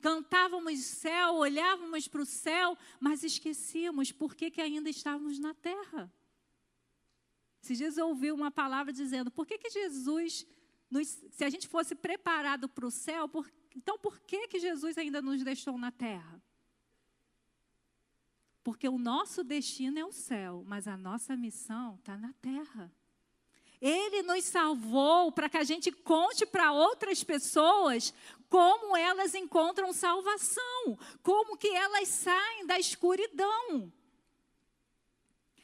Cantávamos 0.00 0.80
céu, 0.80 1.36
olhávamos 1.36 2.08
para 2.08 2.22
o 2.22 2.26
céu, 2.26 2.76
mas 2.98 3.22
esquecíamos 3.22 4.10
por 4.10 4.34
que, 4.34 4.50
que 4.50 4.60
ainda 4.60 4.90
estávamos 4.90 5.38
na 5.38 5.54
terra. 5.54 6.12
Se 7.60 7.76
Jesus 7.76 7.98
ouviu 7.98 8.34
uma 8.34 8.50
palavra 8.50 8.92
dizendo, 8.92 9.30
por 9.30 9.46
que, 9.46 9.58
que 9.58 9.70
Jesus, 9.70 10.44
nos, 10.90 11.06
se 11.06 11.44
a 11.44 11.48
gente 11.48 11.68
fosse 11.68 11.94
preparado 11.94 12.68
para 12.68 12.84
o 12.84 12.90
céu, 12.90 13.28
por, 13.28 13.48
então 13.76 13.96
por 13.96 14.18
que, 14.18 14.48
que 14.48 14.58
Jesus 14.58 14.98
ainda 14.98 15.22
nos 15.22 15.40
deixou 15.44 15.78
na 15.78 15.92
terra? 15.92 16.42
Porque 18.64 18.88
o 18.88 18.98
nosso 18.98 19.44
destino 19.44 20.00
é 20.00 20.04
o 20.04 20.10
céu, 20.10 20.64
mas 20.66 20.88
a 20.88 20.96
nossa 20.96 21.36
missão 21.36 21.94
está 21.94 22.18
na 22.18 22.32
terra. 22.42 22.92
Ele 23.80 24.22
nos 24.22 24.44
salvou 24.44 25.30
para 25.32 25.48
que 25.48 25.56
a 25.56 25.64
gente 25.64 25.92
conte 25.92 26.46
para 26.46 26.72
outras 26.72 27.22
pessoas 27.22 28.14
como 28.48 28.96
elas 28.96 29.34
encontram 29.34 29.92
salvação, 29.92 30.98
como 31.22 31.56
que 31.56 31.68
elas 31.68 32.08
saem 32.08 32.66
da 32.66 32.78
escuridão. 32.78 33.92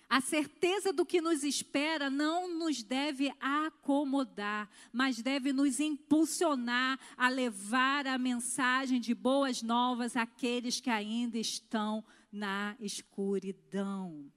A 0.09 0.21
certeza 0.21 0.93
do 0.93 1.07
que 1.07 1.21
nos 1.21 1.45
espera 1.45 2.11
não 2.11 2.53
nos 2.53 2.83
deve 2.83 3.33
acomodar, 3.39 4.69
mas 4.93 5.23
deve 5.23 5.53
nos 5.53 5.79
impulsionar 5.79 6.99
a 7.17 7.29
levar 7.29 8.09
a 8.09 8.19
mensagem 8.19 9.01
de 9.01 9.15
boas 9.15 9.63
novas 9.63 10.17
àqueles 10.17 10.81
que 10.81 10.91
ainda 10.91 11.39
estão 11.39 12.05
na 12.33 12.75
escuridão. 12.81 14.29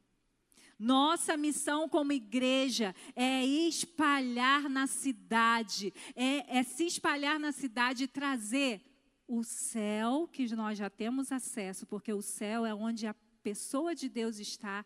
Nossa 0.84 1.38
missão 1.38 1.88
como 1.88 2.12
igreja 2.12 2.94
é 3.16 3.46
espalhar 3.46 4.70
na 4.70 4.86
cidade, 4.86 5.94
é, 6.14 6.60
é 6.60 6.64
se 6.64 6.86
espalhar 6.86 7.40
na 7.40 7.54
cidade 7.54 8.04
e 8.04 8.08
trazer 8.08 8.82
o 9.26 9.46
céu 9.46 10.28
que 10.28 10.54
nós 10.54 10.78
já 10.78 10.90
temos 10.90 11.32
acesso, 11.32 11.86
porque 11.86 12.12
o 12.12 12.22
céu 12.22 12.66
é 12.66 12.76
onde 12.76 13.08
a 13.08 13.16
pessoa 13.42 13.96
de 13.96 14.10
Deus 14.10 14.40
está, 14.40 14.86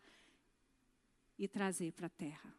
e 1.36 1.46
trazer 1.46 1.92
para 1.92 2.06
a 2.06 2.10
terra. 2.10 2.54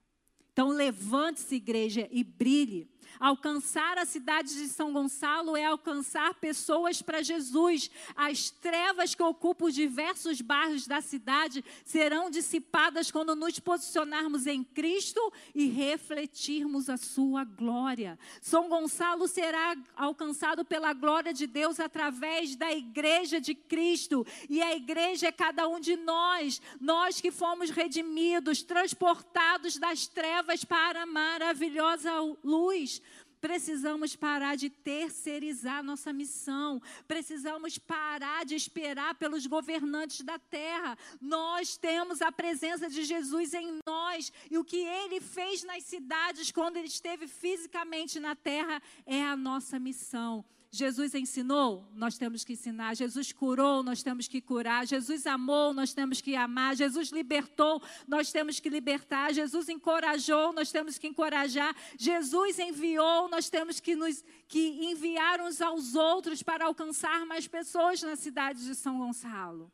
Então, 0.60 0.72
levante-se, 0.72 1.56
igreja, 1.56 2.06
e 2.12 2.22
brilhe. 2.22 2.86
Alcançar 3.20 3.98
a 3.98 4.06
cidade 4.06 4.54
de 4.54 4.70
São 4.70 4.94
Gonçalo 4.94 5.58
é 5.58 5.66
alcançar 5.66 6.34
pessoas 6.36 7.02
para 7.02 7.22
Jesus. 7.22 7.92
As 8.16 8.50
trevas 8.50 9.14
que 9.14 9.22
ocupam 9.22 9.66
os 9.66 9.76
diversos 9.76 10.40
bairros 10.40 10.88
da 10.88 11.02
cidade 11.02 11.64
serão 11.84 12.30
dissipadas 12.30 13.12
quando 13.12 13.36
nos 13.36 13.60
posicionarmos 13.60 14.48
em 14.48 14.64
Cristo 14.64 15.34
e 15.54 15.68
refletirmos 15.68 16.90
a 16.90 16.96
sua 16.96 17.44
glória. 17.44 18.18
São 18.42 18.70
Gonçalo 18.70 19.28
será 19.28 19.76
alcançado 19.98 20.64
pela 20.64 20.94
glória 20.94 21.34
de 21.34 21.46
Deus 21.46 21.78
através 21.78 22.56
da 22.56 22.72
igreja 22.72 23.42
de 23.42 23.54
Cristo. 23.54 24.26
E 24.50 24.62
a 24.62 24.74
igreja 24.74 25.28
é 25.28 25.32
cada 25.32 25.68
um 25.68 25.82
de 25.82 25.98
nós, 25.98 26.62
nós 26.80 27.20
que 27.20 27.32
fomos 27.32 27.70
redimidos, 27.70 28.64
transportados 28.64 29.78
das 29.78 30.08
trevas 30.08 30.49
para 30.66 31.04
a 31.04 31.06
maravilhosa 31.06 32.12
luz. 32.44 33.02
Precisamos 33.42 34.16
parar 34.16 34.56
de 34.58 34.70
terceirizar 34.70 35.82
nossa 35.82 36.12
missão. 36.12 36.82
Precisamos 37.08 37.78
parar 37.78 38.44
de 38.46 38.56
esperar 38.56 39.16
pelos 39.16 39.46
governantes 39.48 40.22
da 40.22 40.38
terra. 40.38 40.98
Nós 41.22 41.78
temos 41.78 42.22
a 42.22 42.32
presença 42.32 42.90
de 42.90 43.04
Jesus 43.04 43.54
em 43.54 43.80
nós. 43.86 44.32
E 44.52 44.58
o 44.58 44.66
que 44.66 44.78
ele 44.78 45.22
fez 45.22 45.64
nas 45.64 45.84
cidades 45.84 46.52
quando 46.52 46.78
ele 46.78 46.88
esteve 46.88 47.28
fisicamente 47.28 48.20
na 48.20 48.36
terra 48.36 48.82
é 49.06 49.24
a 49.24 49.38
nossa 49.38 49.80
missão. 49.80 50.44
Jesus 50.72 51.16
ensinou, 51.16 51.90
nós 51.94 52.16
temos 52.16 52.44
que 52.44 52.54
ensinar. 52.54 52.96
Jesus 52.96 53.32
curou, 53.32 53.82
nós 53.82 54.04
temos 54.04 54.28
que 54.28 54.40
curar. 54.40 54.86
Jesus 54.86 55.26
amou, 55.26 55.74
nós 55.74 55.94
temos 55.96 56.22
que 56.22 56.36
amar. 56.36 56.76
Jesus 56.76 57.10
libertou, 57.10 57.82
nós 58.08 58.32
temos 58.32 58.60
que 58.60 58.70
libertar. 58.70 59.34
Jesus 59.34 59.68
encorajou, 59.68 60.54
nós 60.54 60.72
temos 60.72 61.00
que 61.00 61.08
encorajar. 61.08 61.76
Jesus 61.98 62.60
enviou, 62.60 63.28
nós 63.30 63.50
temos 63.50 63.80
que 63.80 63.96
nos 63.96 64.24
que 64.48 64.92
enviar 64.92 65.42
uns 65.42 65.60
aos 65.60 65.96
outros 65.96 66.44
para 66.44 66.66
alcançar 66.66 67.26
mais 67.26 67.48
pessoas 67.48 68.04
na 68.04 68.16
cidade 68.16 68.64
de 68.64 68.76
São 68.76 69.00
Gonçalo. 69.00 69.72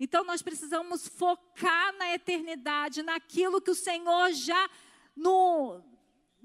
Então 0.00 0.24
nós 0.24 0.40
precisamos 0.40 1.06
focar 1.06 1.94
na 1.98 2.14
eternidade, 2.14 3.02
naquilo 3.02 3.60
que 3.60 3.70
o 3.70 3.74
Senhor 3.74 4.32
já 4.32 4.70
no 5.14 5.82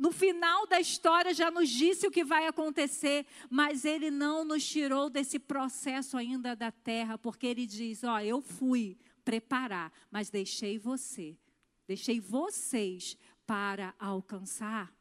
no 0.02 0.12
final 0.12 0.66
da 0.66 0.80
história 0.80 1.32
já 1.32 1.52
nos 1.52 1.70
disse 1.70 2.08
o 2.08 2.12
que 2.12 2.24
vai 2.24 2.48
acontecer, 2.48 3.24
mas 3.52 3.86
ele 3.86 4.10
não 4.10 4.44
nos 4.44 4.68
tirou 4.68 5.12
desse 5.12 5.38
processo 5.38 6.18
ainda 6.18 6.56
da 6.56 6.72
terra, 6.72 7.20
porque 7.20 7.46
ele 7.46 7.68
diz: 7.68 8.04
Ó, 8.04 8.20
eu 8.20 8.42
fui 8.42 8.98
preparar, 9.24 9.94
mas 10.10 10.32
deixei 10.32 10.80
você, 10.80 11.38
deixei 11.86 12.20
vocês 12.20 13.16
para 13.46 13.94
alcançar. 14.00 14.92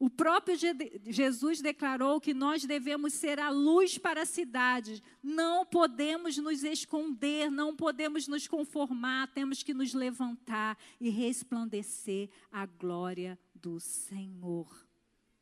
O 0.00 0.08
próprio 0.08 0.56
Jesus 1.04 1.60
declarou 1.60 2.22
que 2.22 2.32
nós 2.32 2.64
devemos 2.64 3.12
ser 3.12 3.38
a 3.38 3.50
luz 3.50 3.98
para 3.98 4.22
a 4.22 4.26
cidade. 4.26 5.02
Não 5.22 5.66
podemos 5.66 6.38
nos 6.38 6.64
esconder, 6.64 7.50
não 7.50 7.76
podemos 7.76 8.26
nos 8.26 8.48
conformar, 8.48 9.28
temos 9.34 9.62
que 9.62 9.74
nos 9.74 9.92
levantar 9.92 10.78
e 10.98 11.10
resplandecer 11.10 12.30
a 12.50 12.64
glória 12.64 13.38
do 13.54 13.78
Senhor. 13.78 14.88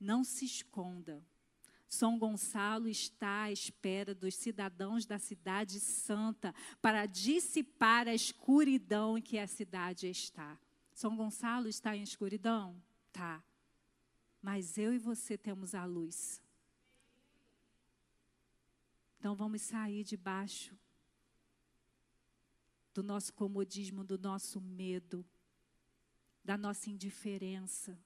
Não 0.01 0.25
se 0.25 0.45
esconda. 0.45 1.25
São 1.89 2.19
Gonçalo 2.19 2.89
está 2.89 3.43
à 3.43 3.53
espera 3.53 4.13
dos 4.13 4.35
cidadãos 4.35 5.07
da 5.07 5.21
cidade 5.21 5.79
santa 5.79 6.53
para 6.83 7.07
dissipar 7.07 8.09
a 8.09 8.15
escuridão 8.15 9.17
em 9.17 9.23
que 9.23 9.39
a 9.39 9.47
cidade 9.47 10.09
está. 10.09 10.59
São 10.93 11.17
Gonçalo 11.17 11.69
está 11.69 11.97
em 11.97 12.03
escuridão? 12.03 12.75
Tá 13.13 13.41
mas 14.41 14.79
eu 14.79 14.93
e 14.93 14.99
você 14.99 15.37
temos 15.37 15.75
a 15.75 15.85
luz. 15.85 16.41
Então 19.19 19.35
vamos 19.35 19.63
sair 19.63 20.05
debaixo 20.05 20.77
do 22.95 23.03
nosso 23.03 23.33
comodismo, 23.33 24.05
do 24.05 24.19
nosso 24.19 24.61
medo, 24.61 25.25
da 26.45 26.57
nossa 26.57 26.89
indiferença 26.89 27.99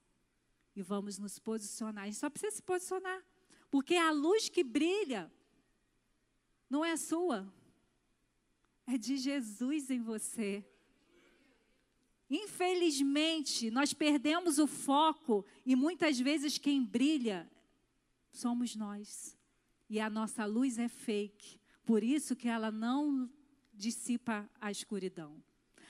e 0.75 0.81
vamos 0.81 1.17
nos 1.17 1.39
posicionar. 1.39 2.03
A 2.03 2.07
gente 2.07 2.17
só 2.17 2.29
precisa 2.29 2.55
se 2.55 2.61
posicionar, 2.61 3.23
porque 3.69 3.95
a 3.95 4.11
luz 4.11 4.49
que 4.49 4.63
brilha 4.63 5.31
não 6.69 6.83
é 6.83 6.97
sua, 6.97 7.51
é 8.87 8.97
de 8.97 9.17
Jesus 9.17 9.89
em 9.89 10.01
você. 10.01 10.65
Infelizmente, 12.35 13.69
nós 13.69 13.93
perdemos 13.93 14.57
o 14.57 14.65
foco 14.65 15.45
e 15.63 15.75
muitas 15.75 16.19
vezes 16.19 16.57
quem 16.57 16.83
brilha 16.83 17.47
somos 18.31 18.75
nós. 18.75 19.37
E 19.87 19.99
a 19.99 20.09
nossa 20.09 20.43
luz 20.43 20.79
é 20.79 20.87
fake. 20.87 21.59
Por 21.85 22.01
isso 22.01 22.35
que 22.35 22.47
ela 22.47 22.71
não 22.71 23.29
dissipa 23.71 24.49
a 24.59 24.71
escuridão. 24.71 25.43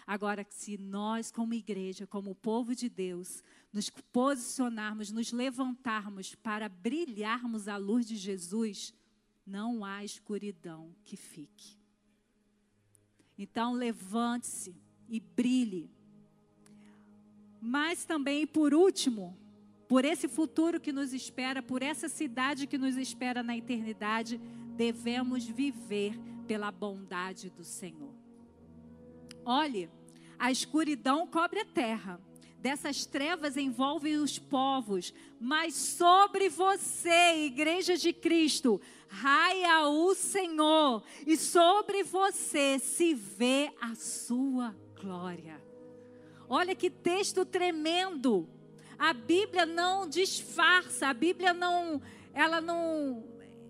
Agora, 0.05 0.45
se 0.49 0.77
nós, 0.77 1.31
como 1.31 1.53
igreja, 1.53 2.05
como 2.05 2.35
povo 2.35 2.75
de 2.75 2.89
Deus, 2.89 3.41
nos 3.71 3.89
posicionarmos, 3.89 5.13
nos 5.13 5.31
levantarmos 5.31 6.35
para 6.35 6.67
brilharmos 6.67 7.69
a 7.69 7.77
luz 7.77 8.05
de 8.05 8.17
Jesus, 8.17 8.93
não 9.47 9.85
há 9.85 10.03
escuridão 10.03 10.93
que 11.05 11.15
fique. 11.15 11.77
Então, 13.37 13.71
levante-se 13.71 14.75
e 15.07 15.21
brilhe. 15.21 16.02
Mas 17.65 18.03
também, 18.03 18.45
por 18.45 18.73
último, 18.73 19.37
por 19.87 20.03
esse 20.03 20.27
futuro 20.27 20.81
que 20.81 20.91
nos 20.91 21.13
espera, 21.13 21.63
por 21.63 21.81
essa 21.81 22.09
cidade 22.09 22.67
que 22.67 22.77
nos 22.77 22.97
espera 22.97 23.41
na 23.41 23.55
eternidade, 23.55 24.37
devemos 24.75 25.45
viver 25.45 26.19
pela 26.45 26.69
bondade 26.73 27.49
do 27.49 27.63
Senhor. 27.63 28.13
Olhe, 29.45 29.89
a 30.37 30.51
escuridão 30.51 31.25
cobre 31.25 31.61
a 31.61 31.65
terra, 31.65 32.19
dessas 32.59 33.05
trevas 33.05 33.55
envolvem 33.55 34.17
os 34.17 34.37
povos, 34.37 35.13
mas 35.39 35.73
sobre 35.73 36.49
você, 36.49 37.45
igreja 37.45 37.95
de 37.95 38.11
Cristo, 38.11 38.81
raia 39.07 39.87
o 39.87 40.13
Senhor, 40.13 41.01
e 41.25 41.37
sobre 41.37 42.03
você 42.03 42.77
se 42.77 43.13
vê 43.13 43.71
a 43.79 43.95
sua 43.95 44.75
glória. 44.99 45.72
Olha 46.53 46.75
que 46.75 46.87
texto 46.87 47.43
tremendo. 47.43 48.47
A 48.95 49.11
Bíblia 49.11 49.65
não 49.65 50.07
disfarça, 50.07 51.07
a 51.07 51.13
Bíblia 51.13 51.51
não, 51.51 51.99
ela 52.31 52.61
não, 52.61 53.23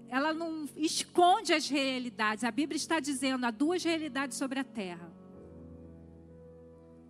ela 0.09 0.33
não 0.33 0.65
esconde 0.75 1.53
as 1.53 1.69
realidades. 1.69 2.43
A 2.43 2.51
Bíblia 2.51 2.75
está 2.75 2.99
dizendo 2.99 3.45
há 3.45 3.51
duas 3.51 3.81
realidades 3.85 4.37
sobre 4.37 4.59
a 4.59 4.65
terra. 4.65 5.09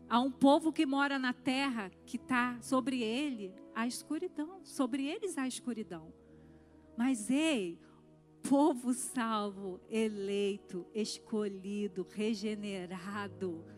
Há 0.07 0.19
um 0.19 0.29
povo 0.29 0.71
que 0.71 0.85
mora 0.85 1.17
na 1.17 1.33
terra 1.33 1.89
que 2.05 2.17
está 2.17 2.61
sobre 2.61 3.01
ele 3.01 3.51
a 3.73 3.87
escuridão, 3.87 4.63
sobre 4.63 5.07
eles 5.07 5.39
a 5.39 5.47
escuridão. 5.47 6.13
Mas 6.95 7.31
ei, 7.31 7.79
povo 8.47 8.93
salvo, 8.93 9.81
eleito, 9.89 10.85
escolhido, 10.93 12.05
regenerado, 12.11 13.72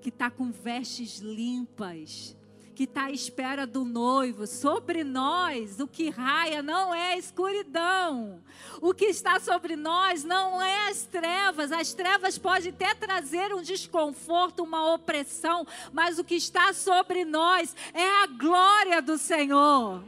que 0.00 0.08
está 0.08 0.30
com 0.30 0.50
vestes 0.50 1.18
limpas, 1.18 2.36
que 2.76 2.84
está 2.84 3.06
à 3.06 3.10
espera 3.10 3.66
do 3.66 3.84
noivo. 3.84 4.46
Sobre 4.46 5.02
nós, 5.02 5.80
o 5.80 5.88
que 5.88 6.10
raia 6.10 6.62
não 6.62 6.94
é 6.94 7.18
escuridão. 7.18 8.42
O 8.82 8.92
que 8.92 9.06
está 9.06 9.40
sobre 9.40 9.74
nós 9.74 10.22
não 10.22 10.60
é 10.60 10.90
as 10.90 11.04
trevas. 11.04 11.72
As 11.72 11.94
trevas 11.94 12.36
podem 12.36 12.70
até 12.70 12.94
trazer 12.94 13.54
um 13.54 13.62
desconforto, 13.62 14.62
uma 14.62 14.92
opressão, 14.92 15.66
mas 15.92 16.18
o 16.18 16.24
que 16.24 16.34
está 16.34 16.72
sobre 16.74 17.24
nós 17.24 17.74
é 17.94 18.22
a 18.22 18.26
glória 18.26 19.00
do 19.00 19.16
Senhor. 19.16 20.04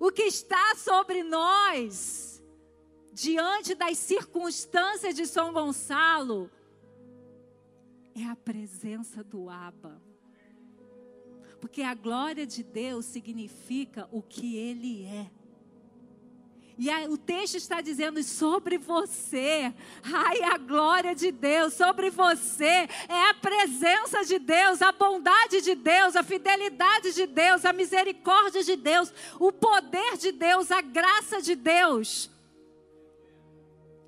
O 0.00 0.10
que 0.10 0.22
está 0.22 0.74
sobre 0.74 1.22
nós, 1.22 2.42
diante 3.12 3.76
das 3.76 3.96
circunstâncias 3.98 5.14
de 5.14 5.24
São 5.26 5.52
Gonçalo, 5.52 6.50
é 8.14 8.24
a 8.24 8.36
presença 8.36 9.22
do 9.22 9.48
Abba. 9.48 10.00
Porque 11.60 11.82
a 11.82 11.94
glória 11.94 12.46
de 12.46 12.62
Deus 12.62 13.04
significa 13.04 14.08
o 14.10 14.20
que 14.20 14.56
Ele 14.56 15.04
é. 15.04 15.30
E 16.78 16.90
aí, 16.90 17.06
o 17.06 17.18
texto 17.18 17.54
está 17.56 17.80
dizendo 17.80 18.22
sobre 18.22 18.78
você, 18.78 19.72
ai, 20.02 20.42
a 20.42 20.56
glória 20.56 21.14
de 21.14 21.30
Deus, 21.30 21.74
sobre 21.74 22.10
você 22.10 22.88
é 23.08 23.30
a 23.30 23.34
presença 23.34 24.24
de 24.24 24.38
Deus, 24.38 24.80
a 24.80 24.90
bondade 24.90 25.60
de 25.60 25.74
Deus, 25.74 26.16
a 26.16 26.22
fidelidade 26.22 27.14
de 27.14 27.26
Deus, 27.26 27.64
a 27.64 27.72
misericórdia 27.72 28.64
de 28.64 28.74
Deus, 28.74 29.12
o 29.38 29.52
poder 29.52 30.16
de 30.16 30.32
Deus, 30.32 30.70
a 30.70 30.80
graça 30.80 31.40
de 31.40 31.54
Deus. 31.54 32.30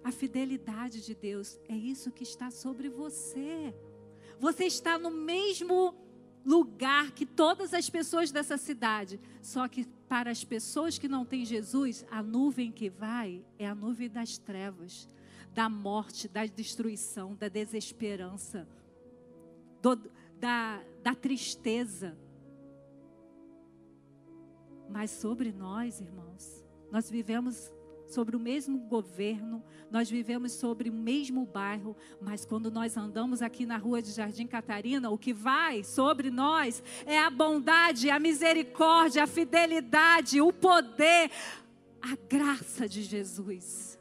A 0.03 0.11
fidelidade 0.11 1.01
de 1.01 1.14
Deus 1.14 1.59
é 1.69 1.77
isso 1.77 2.11
que 2.11 2.25
está 2.25 2.51
sobre 2.51 2.88
você. 2.88 3.75
Você 4.40 4.64
está 4.64 4.99
no 4.99 5.11
mesmo 5.11 5.94
lugar 6.44 7.12
que 7.12 7.25
todas 7.25 7.73
as 7.73 7.88
pessoas 7.88 8.31
dessa 8.31 8.57
cidade. 8.57 9.18
Só 9.40 9.66
que 9.66 9.87
para 10.09 10.31
as 10.31 10.44
pessoas 10.44 10.99
que 10.99 11.09
não 11.09 11.25
têm 11.25 11.44
Jesus, 11.44 12.05
a 12.11 12.23
nuvem 12.23 12.70
que 12.70 12.90
vai 12.90 13.44
é 13.59 13.66
a 13.66 13.75
nuvem 13.75 14.09
das 14.09 14.37
trevas, 14.37 15.09
da 15.53 15.68
morte, 15.68 16.29
da 16.29 16.44
destruição, 16.44 17.35
da 17.35 17.49
desesperança, 17.49 18.68
do, 19.81 19.97
da, 20.38 20.83
da 21.03 21.14
tristeza. 21.14 22.16
Mas 24.90 25.11
sobre 25.11 25.51
nós, 25.51 26.01
irmãos, 26.01 26.64
nós 26.90 27.11
vivemos 27.11 27.73
sobre 28.14 28.37
o 28.37 28.40
mesmo 28.40 28.79
governo, 28.79 29.62
nós 29.90 30.09
vivemos 30.09 30.53
sobre 30.53 30.88
o 30.88 30.92
mesmo 30.92 31.44
bairro, 31.44 31.96
mas 32.20 32.44
quando 32.44 32.70
nós 32.70 32.96
andamos 32.96 33.42
aqui 33.42 33.66
na 33.66 33.77
rua 33.77 34.00
de 34.00 34.12
Jardim 34.12 34.46
Catarina, 34.46 35.11
o 35.11 35.18
que 35.18 35.33
vai 35.33 35.83
sobre 35.83 36.31
nós 36.31 36.83
é 37.05 37.18
a 37.18 37.29
bondade, 37.29 38.09
a 38.09 38.18
misericórdia, 38.20 39.24
a 39.24 39.27
fidelidade, 39.27 40.40
o 40.40 40.53
poder, 40.53 41.31
a 42.00 42.16
graça 42.29 42.88
de 42.88 43.03
Jesus. 43.03 43.98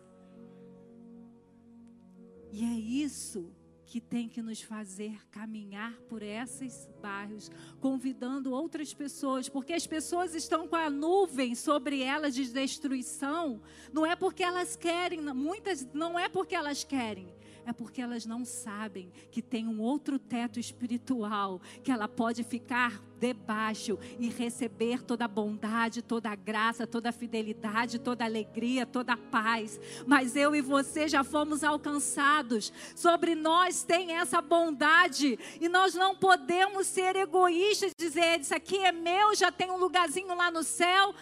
E 2.52 2.64
é 2.64 2.80
isso 2.80 3.52
que 3.94 4.02
tem 4.02 4.28
que 4.28 4.42
nos 4.42 4.60
fazer 4.60 5.20
caminhar 5.30 5.94
por 6.10 6.24
esses 6.24 6.90
bairros, 7.00 7.52
convidando 7.80 8.52
outras 8.52 8.92
pessoas, 8.92 9.48
porque 9.48 9.72
as 9.72 9.86
pessoas 9.86 10.34
estão 10.34 10.68
com 10.68 10.76
a 10.76 10.90
nuvem 10.90 11.54
sobre 11.54 12.02
elas 12.02 12.34
de 12.34 12.52
destruição, 12.52 13.62
não 13.94 14.04
é 14.04 14.16
porque 14.16 14.42
elas 14.42 14.76
querem, 14.76 15.22
muitas 15.22 15.86
não 15.94 16.18
é 16.18 16.28
porque 16.28 16.56
elas 16.56 16.84
querem, 16.84 17.32
é 17.66 17.74
porque 17.74 18.02
elas 18.02 18.26
não 18.26 18.46
sabem 18.46 19.12
que 19.32 19.42
tem 19.42 19.68
um 19.68 19.82
outro 19.82 20.20
teto 20.20 20.60
espiritual, 20.60 21.62
que 21.84 21.92
ela 21.92 22.08
pode 22.08 22.44
ficar 22.44 23.02
debaixo 23.20 23.98
e 24.20 24.28
receber 24.28 25.02
toda 25.02 25.26
a 25.26 25.30
bondade, 25.30 26.02
toda 26.02 26.30
a 26.30 26.36
graça, 26.36 26.86
toda 26.86 27.10
a 27.10 27.14
fidelidade, 27.14 28.00
toda 28.00 28.24
a 28.24 28.28
alegria, 28.28 28.86
toda 28.86 29.14
a 29.14 29.18
paz. 29.18 29.80
Mas 30.06 30.36
eu 30.36 30.54
e 30.54 30.62
você 30.62 31.08
já 31.08 31.24
fomos 31.24 31.64
alcançados. 31.64 32.74
Sobre 32.96 33.34
nós 33.34 33.84
tem 33.84 34.18
essa 34.18 34.42
bondade 34.42 35.40
e 35.62 35.70
nós 35.70 35.94
não 35.94 36.16
podemos 36.16 36.88
ser 36.88 37.16
egoístas 37.16 37.92
e 37.92 38.04
dizer: 38.04 38.42
Isso 38.42 38.54
aqui 38.54 38.78
é 38.78 38.92
meu, 38.92 39.34
já 39.36 39.52
tem 39.52 39.72
um 39.72 39.78
lugarzinho 39.78 40.36
lá 40.36 40.52
no 40.52 40.64
céu. 40.64 41.16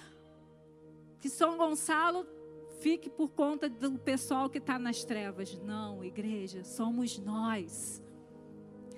Que 1.19 1.30
São 1.30 1.56
Gonçalo 1.56 2.25
fique 2.82 3.10
por 3.10 3.30
conta 3.30 3.70
do 3.70 3.91
pessoal 4.00 4.50
que 4.50 4.58
está 4.58 4.80
nas 4.80 5.04
trevas. 5.04 5.58
Não, 5.63 6.04
igreja, 6.04 6.63
somos 6.63 7.20
nós. 7.20 8.02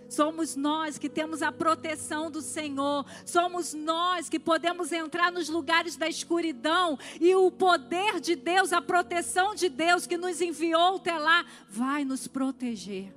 Somos 0.09 0.55
nós 0.55 0.97
que 0.97 1.09
temos 1.09 1.41
a 1.41 1.51
proteção 1.51 2.31
do 2.31 2.41
Senhor. 2.41 3.05
Somos 3.25 3.73
nós 3.73 4.29
que 4.29 4.39
podemos 4.39 4.91
entrar 4.91 5.31
nos 5.31 5.49
lugares 5.49 5.97
da 5.97 6.07
escuridão 6.07 6.97
e 7.19 7.35
o 7.35 7.51
poder 7.51 8.19
de 8.19 8.35
Deus, 8.35 8.71
a 8.71 8.81
proteção 8.81 9.53
de 9.53 9.67
Deus 9.67 10.07
que 10.07 10.17
nos 10.17 10.39
enviou 10.39 10.97
até 10.97 11.17
lá, 11.17 11.45
vai 11.67 12.05
nos 12.05 12.27
proteger. 12.27 13.13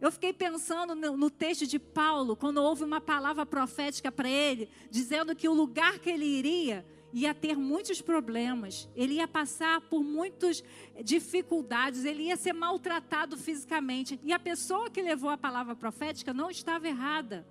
Eu 0.00 0.12
fiquei 0.12 0.34
pensando 0.34 0.94
no, 0.94 1.16
no, 1.16 1.30
texto 1.30 1.66
de 1.66 1.78
Paulo, 1.78 2.36
quando 2.36 2.58
houve 2.58 2.84
uma 2.84 3.00
palavra 3.00 3.46
profética 3.46 4.12
para 4.12 4.28
ele, 4.28 4.68
dizendo 4.90 5.34
que 5.34 5.48
o 5.48 5.54
lugar 5.54 5.98
que 5.98 6.10
ele 6.10 6.26
iria 6.26 6.84
ia 7.14 7.32
ter 7.32 7.56
muitos 7.56 8.02
problemas, 8.02 8.88
ele 8.96 9.14
ia 9.14 9.28
passar 9.28 9.80
por 9.82 10.02
muitas 10.02 10.64
dificuldades, 11.04 12.04
ele 12.04 12.24
ia 12.24 12.36
ser 12.36 12.52
maltratado 12.52 13.36
fisicamente. 13.36 14.18
E 14.24 14.32
a 14.32 14.38
pessoa 14.38 14.90
que 14.90 15.00
levou 15.00 15.30
a 15.30 15.38
palavra 15.38 15.76
profética 15.76 16.34
não 16.34 16.50
estava 16.50 16.88
errada. 16.88 17.46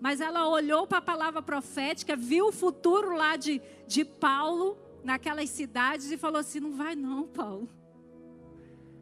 Mas 0.00 0.20
ela 0.20 0.48
olhou 0.48 0.88
para 0.88 0.98
a 0.98 1.02
palavra 1.02 1.40
profética, 1.40 2.16
viu 2.16 2.48
o 2.48 2.52
futuro 2.52 3.14
lá 3.14 3.36
de, 3.36 3.62
de 3.86 4.04
Paulo, 4.04 4.76
naquelas 5.04 5.50
cidades, 5.50 6.10
e 6.10 6.16
falou 6.16 6.40
assim: 6.40 6.58
não 6.58 6.72
vai 6.72 6.96
não, 6.96 7.28
Paulo. 7.28 7.68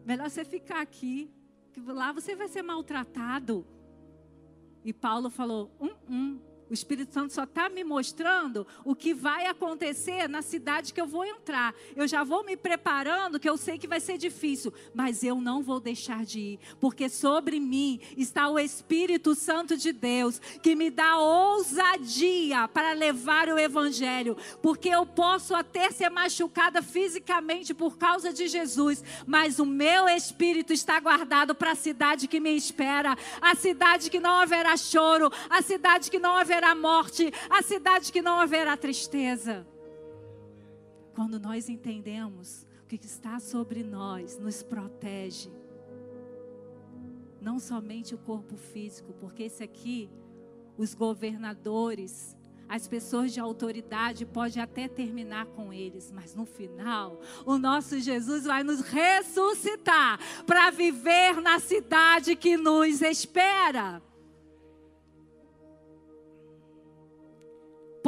Melhor 0.04 0.28
você 0.28 0.44
ficar 0.44 0.82
aqui, 0.82 1.30
que 1.72 1.80
lá 1.80 2.12
você 2.12 2.36
vai 2.36 2.48
ser 2.48 2.60
maltratado. 2.60 3.66
E 4.84 4.92
Paulo 4.92 5.30
falou: 5.30 5.70
um, 5.80 6.12
um, 6.12 6.40
O 6.70 6.74
Espírito 6.74 7.14
Santo 7.14 7.32
só 7.32 7.44
está 7.44 7.68
me 7.68 7.82
mostrando 7.82 8.66
o 8.84 8.94
que 8.94 9.14
vai 9.14 9.46
acontecer 9.46 10.28
na 10.28 10.42
cidade 10.42 10.92
que 10.92 11.00
eu 11.00 11.06
vou 11.06 11.24
entrar. 11.24 11.74
Eu 11.96 12.06
já 12.06 12.22
vou 12.22 12.44
me 12.44 12.56
preparando, 12.56 13.40
que 13.40 13.48
eu 13.48 13.56
sei 13.56 13.78
que 13.78 13.86
vai 13.86 14.00
ser 14.00 14.18
difícil, 14.18 14.72
mas 14.94 15.22
eu 15.22 15.40
não 15.40 15.62
vou 15.62 15.80
deixar 15.80 16.24
de 16.24 16.40
ir, 16.40 16.60
porque 16.78 17.08
sobre 17.08 17.58
mim 17.58 18.00
está 18.16 18.48
o 18.48 18.58
Espírito 18.58 19.34
Santo 19.34 19.76
de 19.76 19.92
Deus, 19.92 20.38
que 20.62 20.74
me 20.74 20.90
dá 20.90 21.16
ousadia 21.18 22.68
para 22.68 22.92
levar 22.92 23.48
o 23.48 23.58
Evangelho, 23.58 24.36
porque 24.62 24.90
eu 24.90 25.06
posso 25.06 25.54
até 25.54 25.90
ser 25.90 26.10
machucada 26.10 26.82
fisicamente 26.82 27.72
por 27.72 27.96
causa 27.96 28.32
de 28.32 28.46
Jesus, 28.46 29.02
mas 29.26 29.58
o 29.58 29.64
meu 29.64 30.06
Espírito 30.08 30.72
está 30.72 31.00
guardado 31.00 31.54
para 31.54 31.72
a 31.72 31.76
cidade 31.76 32.28
que 32.28 32.40
me 32.40 32.54
espera, 32.54 33.16
a 33.40 33.54
cidade 33.54 34.10
que 34.10 34.20
não 34.20 34.36
haverá 34.36 34.76
choro, 34.76 35.32
a 35.48 35.62
cidade 35.62 36.10
que 36.10 36.18
não 36.18 36.36
haverá 36.36 36.57
haverá 36.58 36.74
morte, 36.74 37.32
a 37.48 37.62
cidade 37.62 38.10
que 38.12 38.20
não 38.20 38.40
haverá 38.40 38.76
tristeza. 38.76 39.66
Quando 41.14 41.38
nós 41.38 41.68
entendemos 41.68 42.66
o 42.82 42.86
que 42.86 42.96
está 42.96 43.38
sobre 43.38 43.84
nós 43.84 44.36
nos 44.38 44.62
protege, 44.62 45.50
não 47.40 47.60
somente 47.60 48.14
o 48.14 48.18
corpo 48.18 48.56
físico, 48.56 49.12
porque 49.20 49.44
esse 49.44 49.62
aqui, 49.62 50.10
os 50.76 50.94
governadores, 50.94 52.36
as 52.68 52.88
pessoas 52.88 53.32
de 53.32 53.38
autoridade 53.38 54.26
pode 54.26 54.58
até 54.58 54.88
terminar 54.88 55.46
com 55.46 55.72
eles, 55.72 56.10
mas 56.10 56.34
no 56.34 56.44
final, 56.44 57.20
o 57.46 57.56
nosso 57.56 58.00
Jesus 58.00 58.44
vai 58.44 58.64
nos 58.64 58.80
ressuscitar 58.80 60.18
para 60.44 60.70
viver 60.70 61.40
na 61.40 61.60
cidade 61.60 62.34
que 62.34 62.56
nos 62.56 63.00
espera. 63.00 64.02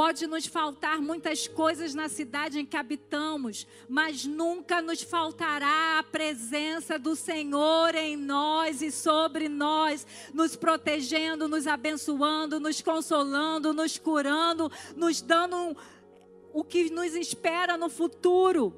Pode 0.01 0.27
nos 0.27 0.47
faltar 0.47 0.99
muitas 0.99 1.47
coisas 1.47 1.93
na 1.95 2.09
cidade 2.09 2.59
em 2.59 2.65
que 2.65 2.75
habitamos, 2.75 3.67
mas 3.87 4.25
nunca 4.25 4.81
nos 4.81 5.03
faltará 5.03 5.99
a 5.99 6.03
presença 6.03 6.99
do 6.99 7.15
Senhor 7.15 7.95
em 7.95 8.17
nós 8.17 8.81
e 8.81 8.91
sobre 8.91 9.47
nós, 9.47 10.07
nos 10.33 10.57
protegendo, 10.57 11.47
nos 11.47 11.67
abençoando, 11.67 12.59
nos 12.59 12.81
consolando, 12.81 13.75
nos 13.75 13.99
curando, 13.99 14.73
nos 14.97 15.21
dando 15.21 15.77
o 16.51 16.65
que 16.65 16.89
nos 16.89 17.15
espera 17.15 17.77
no 17.77 17.91
futuro. 17.91 18.75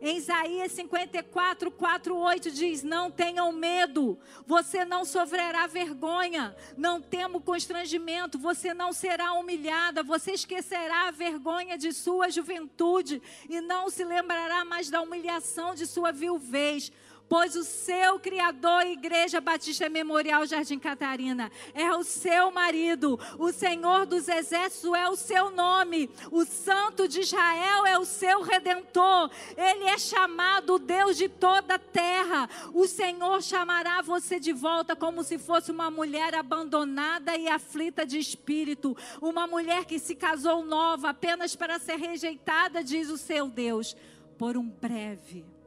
Em 0.00 0.18
Isaías 0.18 0.72
54, 0.72 1.70
4, 1.72 2.16
8 2.16 2.50
diz: 2.52 2.82
Não 2.84 3.10
tenham 3.10 3.50
medo, 3.52 4.18
você 4.46 4.84
não 4.84 5.04
sofrerá 5.04 5.66
vergonha, 5.66 6.54
não 6.76 7.00
temo 7.00 7.40
constrangimento, 7.40 8.38
você 8.38 8.72
não 8.72 8.92
será 8.92 9.32
humilhada, 9.32 10.02
você 10.04 10.32
esquecerá 10.32 11.08
a 11.08 11.10
vergonha 11.10 11.76
de 11.76 11.92
sua 11.92 12.30
juventude 12.30 13.20
e 13.48 13.60
não 13.60 13.90
se 13.90 14.04
lembrará 14.04 14.64
mais 14.64 14.88
da 14.88 15.00
humilhação 15.00 15.74
de 15.74 15.84
sua 15.84 16.12
viuvez 16.12 16.92
pois 17.28 17.54
o 17.54 17.64
seu 17.64 18.18
Criador, 18.18 18.86
Igreja 18.86 19.40
Batista 19.40 19.88
Memorial 19.88 20.46
Jardim 20.46 20.78
Catarina, 20.78 21.50
é 21.74 21.92
o 21.92 22.02
seu 22.02 22.50
marido, 22.50 23.18
o 23.38 23.52
Senhor 23.52 24.06
dos 24.06 24.28
Exércitos 24.28 24.94
é 24.94 25.08
o 25.08 25.16
seu 25.16 25.50
nome, 25.50 26.10
o 26.30 26.44
Santo 26.44 27.06
de 27.06 27.20
Israel 27.20 27.86
é 27.86 27.98
o 27.98 28.04
seu 28.04 28.42
redentor, 28.42 29.30
ele 29.56 29.84
é 29.84 29.98
chamado 29.98 30.78
Deus 30.78 31.16
de 31.16 31.28
toda 31.28 31.74
a 31.74 31.78
terra. 31.78 32.48
O 32.72 32.86
Senhor 32.86 33.42
chamará 33.42 34.00
você 34.00 34.40
de 34.40 34.52
volta 34.52 34.96
como 34.96 35.22
se 35.22 35.38
fosse 35.38 35.70
uma 35.70 35.90
mulher 35.90 36.34
abandonada 36.34 37.36
e 37.36 37.48
aflita 37.48 38.06
de 38.06 38.18
espírito, 38.18 38.96
uma 39.20 39.46
mulher 39.46 39.84
que 39.84 39.98
se 39.98 40.14
casou 40.14 40.64
nova 40.64 41.10
apenas 41.10 41.54
para 41.54 41.78
ser 41.78 41.96
rejeitada, 41.96 42.82
diz 42.82 43.10
o 43.10 43.18
seu 43.18 43.48
Deus, 43.48 43.96
por 44.38 44.56
um 44.56 44.68
breve 44.68 45.57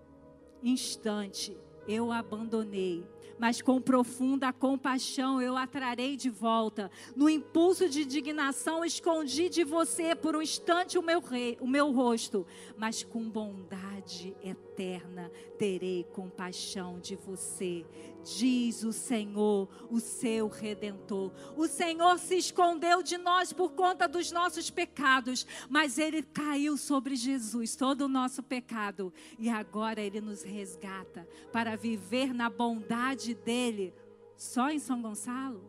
instante 0.64 1.58
eu 1.88 2.12
abandonei, 2.12 3.04
mas 3.40 3.62
com 3.62 3.82
profunda 3.82 4.54
compaixão 4.54 5.42
eu 5.42 5.58
a 5.58 5.66
trarei 5.66 6.16
de 6.16 6.30
volta. 6.30 6.92
No 7.16 7.28
impulso 7.28 7.90
de 7.90 8.04
indignação 8.04 8.86
escondi 8.86 9.50
de 9.50 9.64
você 9.64 10.16
por 10.16 10.36
um 10.36 10.42
instante 10.42 10.98
o 10.98 11.02
meu, 11.02 11.20
rei, 11.20 11.58
o 11.60 11.68
meu 11.68 11.92
rosto, 11.92 12.46
mas 12.78 13.04
com 13.04 13.28
bondade 13.28 14.36
eterna 14.44 15.32
terei 15.58 16.04
compaixão 16.04 17.00
de 17.00 17.16
você 17.16 17.86
diz 18.24 18.84
o 18.84 18.92
Senhor, 18.92 19.68
o 19.90 20.00
seu 20.00 20.48
redentor. 20.48 21.32
O 21.56 21.68
Senhor 21.68 22.18
se 22.20 22.36
escondeu 22.36 23.02
de 23.02 23.18
nós 23.18 23.52
por 23.52 23.72
conta 23.74 24.08
dos 24.08 24.32
nossos 24.32 24.70
pecados, 24.70 25.46
mas 25.70 25.98
ele 25.98 26.22
caiu 26.22 26.78
sobre 26.78 27.16
Jesus 27.16 27.76
todo 27.76 28.02
o 28.02 28.10
nosso 28.10 28.44
pecado 28.44 29.14
e 29.38 29.50
agora 29.50 30.02
ele 30.02 30.22
nos 30.22 30.44
resgata 30.44 31.28
para 31.52 31.76
viver 31.76 32.34
na 32.34 32.50
bondade 32.50 33.34
dele 33.34 33.94
só 34.36 34.70
em 34.70 34.80
São 34.80 35.02
Gonçalo? 35.02 35.62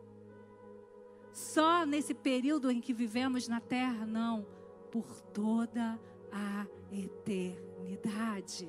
Só 1.33 1.87
nesse 1.87 2.15
período 2.15 2.71
em 2.71 2.81
que 2.81 2.93
vivemos 2.93 3.49
na 3.49 3.61
terra? 3.61 4.07
Não, 4.07 4.47
por 4.91 5.21
toda 5.33 5.99
a 6.31 6.67
eternidade. 6.91 8.69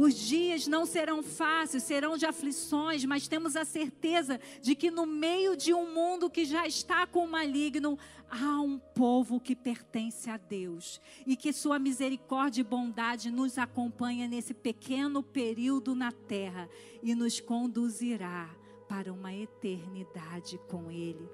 Os 0.00 0.14
dias 0.14 0.68
não 0.68 0.86
serão 0.86 1.24
fáceis, 1.24 1.82
serão 1.82 2.16
de 2.16 2.24
aflições, 2.24 3.04
mas 3.04 3.26
temos 3.26 3.56
a 3.56 3.64
certeza 3.64 4.40
de 4.62 4.76
que 4.76 4.92
no 4.92 5.04
meio 5.04 5.56
de 5.56 5.74
um 5.74 5.92
mundo 5.92 6.30
que 6.30 6.44
já 6.44 6.68
está 6.68 7.04
com 7.04 7.24
o 7.24 7.28
maligno, 7.28 7.98
há 8.30 8.60
um 8.60 8.78
povo 8.78 9.40
que 9.40 9.56
pertence 9.56 10.30
a 10.30 10.36
Deus 10.36 11.00
e 11.26 11.34
que 11.34 11.52
sua 11.52 11.80
misericórdia 11.80 12.60
e 12.60 12.64
bondade 12.64 13.28
nos 13.28 13.58
acompanha 13.58 14.28
nesse 14.28 14.54
pequeno 14.54 15.20
período 15.20 15.96
na 15.96 16.12
terra 16.12 16.70
e 17.02 17.12
nos 17.12 17.40
conduzirá 17.40 18.48
para 18.88 19.12
uma 19.12 19.34
eternidade 19.34 20.60
com 20.68 20.92
Ele. 20.92 21.28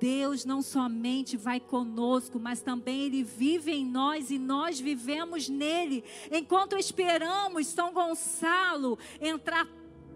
Deus 0.00 0.46
não 0.46 0.62
somente 0.62 1.36
vai 1.36 1.60
conosco, 1.60 2.40
mas 2.40 2.62
também 2.62 3.02
Ele 3.02 3.22
vive 3.22 3.70
em 3.70 3.84
nós 3.84 4.30
e 4.30 4.38
nós 4.38 4.80
vivemos 4.80 5.48
nele. 5.48 6.02
Enquanto 6.32 6.76
esperamos 6.78 7.66
São 7.66 7.92
Gonçalo 7.92 8.98
entrar, 9.20 9.68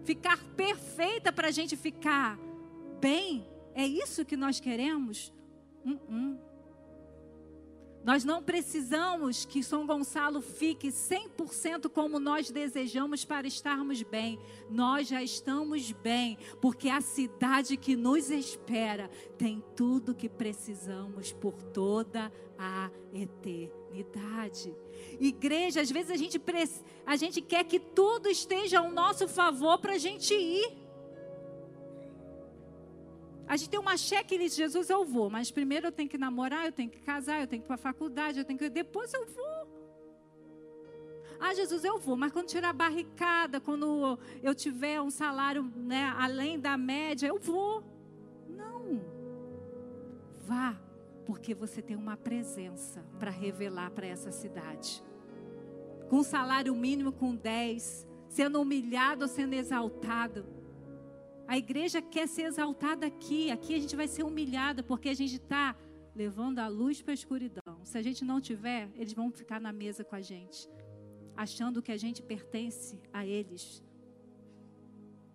ficar 0.03 0.43
perfeita 0.57 1.31
para 1.31 1.49
a 1.49 1.51
gente 1.51 1.77
ficar 1.77 2.39
bem, 2.99 3.47
é 3.75 3.85
isso 3.85 4.25
que 4.25 4.35
nós 4.35 4.59
queremos? 4.59 5.31
Uh 5.85 5.91
-uh. 5.91 6.54
Nós 8.05 8.23
não 8.23 8.43
precisamos 8.43 9.45
que 9.45 9.63
São 9.63 9.87
Gonçalo 9.87 10.39
fique 10.39 10.89
100% 10.89 11.89
como 11.89 12.19
nós 12.19 12.51
desejamos 12.51 13.25
para 13.25 13.47
estarmos 13.47 14.03
bem. 14.03 14.37
Nós 14.69 15.07
já 15.07 15.23
estamos 15.23 15.91
bem, 15.91 16.37
porque 16.61 16.87
a 16.87 17.01
cidade 17.01 17.75
que 17.75 17.95
nos 17.95 18.29
espera 18.29 19.09
tem 19.39 19.63
tudo 19.75 20.13
que 20.13 20.29
precisamos 20.29 21.33
por 21.33 21.59
toda 21.63 22.31
a 22.59 22.91
eternidade. 23.11 24.75
Igreja, 25.19 25.81
às 25.81 25.89
vezes 25.89 26.11
a 26.11 26.15
gente, 26.15 26.39
a 27.07 27.15
gente 27.15 27.41
quer 27.41 27.63
que 27.63 27.79
tudo 27.79 28.29
esteja 28.29 28.79
ao 28.79 28.91
nosso 28.91 29.27
favor 29.27 29.79
para 29.79 29.93
a 29.93 29.97
gente 29.97 30.31
ir. 30.31 30.84
A 33.47 33.57
gente 33.57 33.69
tem 33.69 33.79
uma 33.79 33.95
checklist, 33.95 34.55
Jesus, 34.55 34.89
eu 34.89 35.05
vou, 35.05 35.29
mas 35.29 35.51
primeiro 35.51 35.87
eu 35.87 35.91
tenho 35.91 36.09
que 36.09 36.17
namorar, 36.17 36.65
eu 36.65 36.71
tenho 36.71 36.89
que 36.89 36.99
casar, 36.99 37.41
eu 37.41 37.47
tenho 37.47 37.61
que 37.61 37.65
ir 37.65 37.67
para 37.67 37.75
a 37.75 37.77
faculdade, 37.77 38.39
eu 38.39 38.45
tenho 38.45 38.57
que. 38.57 38.69
Depois 38.69 39.13
eu 39.13 39.25
vou. 39.25 39.75
Ah, 41.39 41.53
Jesus, 41.53 41.83
eu 41.83 41.99
vou, 41.99 42.15
mas 42.15 42.31
quando 42.31 42.47
tirar 42.47 42.69
a 42.69 42.73
barricada, 42.73 43.59
quando 43.59 44.17
eu 44.41 44.55
tiver 44.55 45.01
um 45.01 45.11
salário 45.11 45.63
né, 45.75 46.13
além 46.17 46.59
da 46.59 46.77
média, 46.77 47.27
eu 47.27 47.39
vou. 47.39 47.83
Não. 48.49 49.01
Vá, 50.45 50.79
porque 51.25 51.53
você 51.53 51.81
tem 51.81 51.95
uma 51.95 52.15
presença 52.17 53.05
para 53.19 53.31
revelar 53.31 53.91
para 53.91 54.07
essa 54.07 54.31
cidade. 54.31 55.03
Com 56.09 56.23
salário 56.23 56.73
mínimo, 56.75 57.11
com 57.11 57.35
10, 57.35 58.07
sendo 58.29 58.61
humilhado 58.61 59.23
ou 59.23 59.27
sendo 59.27 59.53
exaltado. 59.53 60.45
A 61.47 61.57
igreja 61.57 62.01
quer 62.01 62.27
ser 62.27 62.43
exaltada 62.43 63.05
aqui. 63.05 63.51
Aqui 63.51 63.75
a 63.75 63.79
gente 63.79 63.95
vai 63.95 64.07
ser 64.07 64.23
humilhada 64.23 64.81
porque 64.81 65.09
a 65.09 65.13
gente 65.13 65.35
está 65.35 65.75
levando 66.15 66.59
a 66.59 66.67
luz 66.67 67.01
para 67.01 67.13
a 67.13 67.13
escuridão. 67.13 67.79
Se 67.83 67.97
a 67.97 68.01
gente 68.01 68.23
não 68.23 68.41
tiver, 68.41 68.89
eles 68.95 69.13
vão 69.13 69.31
ficar 69.31 69.59
na 69.59 69.71
mesa 69.71 70.03
com 70.03 70.15
a 70.15 70.21
gente, 70.21 70.69
achando 71.35 71.81
que 71.81 71.91
a 71.91 71.97
gente 71.97 72.21
pertence 72.21 72.99
a 73.11 73.25
eles. 73.25 73.83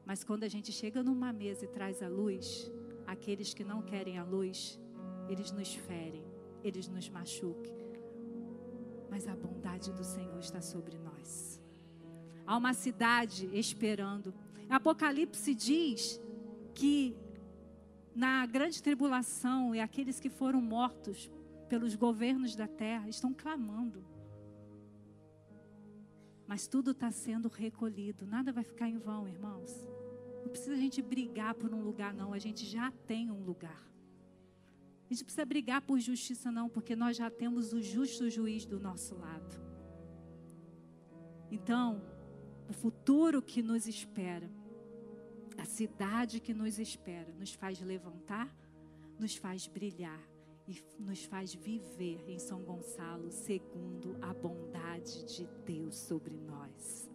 Mas 0.05 0.25
quando 0.25 0.45
a 0.45 0.49
gente 0.49 0.73
chega 0.73 1.03
numa 1.03 1.33
mesa 1.33 1.65
e 1.65 1.69
traz 1.69 2.03
a 2.03 2.09
luz, 2.09 2.71
aqueles 3.07 3.55
que 3.55 3.63
não 3.63 3.83
querem 3.83 4.19
a 4.19 4.25
luz, 4.25 4.81
eles 5.29 5.53
nos 5.53 5.75
ferem, 5.75 6.25
eles 6.65 6.89
nos 6.89 7.09
machuquem. 7.09 7.79
Mas 9.09 9.29
a 9.29 9.37
bondade 9.37 9.93
do 9.93 10.03
Senhor 10.03 10.39
está 10.41 10.61
sobre 10.61 10.99
nós. 10.99 11.61
Há 12.47 12.57
uma 12.57 12.75
cidade 12.75 13.49
esperando 13.53 14.35
Apocalipse 14.71 15.55
diz 15.55 16.21
que 16.75 17.17
na 18.15 18.47
grande 18.47 18.83
tribulação 18.83 19.75
e 19.75 19.81
aqueles 19.81 20.21
que 20.21 20.31
foram 20.31 20.61
mortos 20.61 21.31
pelos 21.69 21.95
governos 21.95 22.55
da 22.55 22.69
terra 22.69 23.09
estão 23.09 23.35
clamando. 23.35 24.05
Mas 26.47 26.67
tudo 26.67 26.93
está 26.93 27.11
sendo 27.11 27.49
recolhido, 27.49 28.27
nada 28.27 28.53
vai 28.53 28.65
ficar 28.65 28.89
em 28.89 28.99
vão, 28.99 29.27
irmãos. 29.27 29.89
Não 30.43 30.49
precisa 30.49 30.75
a 30.75 30.79
gente 30.79 31.03
brigar 31.03 31.55
por 31.55 31.73
um 31.73 31.83
lugar, 31.83 32.15
não, 32.15 32.33
a 32.33 32.39
gente 32.39 32.65
já 32.67 32.91
tem 33.07 33.31
um 33.31 33.43
lugar. 33.43 33.89
A 35.05 35.13
gente 35.13 35.25
precisa 35.25 35.45
brigar 35.45 35.83
por 35.83 35.99
justiça, 35.99 36.51
não, 36.53 36.69
porque 36.69 36.95
nós 36.95 37.17
já 37.17 37.29
temos 37.29 37.73
o 37.73 37.83
justo 37.83 38.31
juiz 38.31 38.65
do 38.65 38.79
nosso 38.79 39.17
lado. 39.17 39.61
Então, 41.51 42.01
o 42.69 42.73
futuro 42.73 43.43
que 43.43 43.63
nos 43.63 43.89
espera, 43.89 44.49
a 45.59 45.65
cidade 45.65 46.41
que 46.41 46.55
nos 46.55 46.79
espera, 46.79 47.33
nos 47.39 47.53
faz 47.53 47.81
levantar, 47.81 48.55
nos 49.19 49.37
faz 49.37 49.67
brilhar 49.67 50.21
e 50.67 50.83
nos 50.99 51.25
faz 51.25 51.55
viver 51.55 52.25
em 52.29 52.39
São 52.39 52.63
Gonçalo 52.63 53.31
segundo 53.31 54.17
a 54.23 54.33
bondade 54.33 55.25
de 55.25 55.47
Deus 55.65 55.97
sobre 55.97 56.37
nós. 56.37 57.11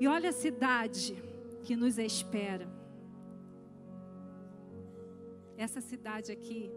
E 0.00 0.06
olha 0.06 0.30
a 0.30 0.32
cidade 0.32 1.14
que 1.62 1.74
nos 1.74 1.98
espera. 1.98 2.68
Essa 5.56 5.80
cidade 5.80 6.30
aqui 6.30 6.70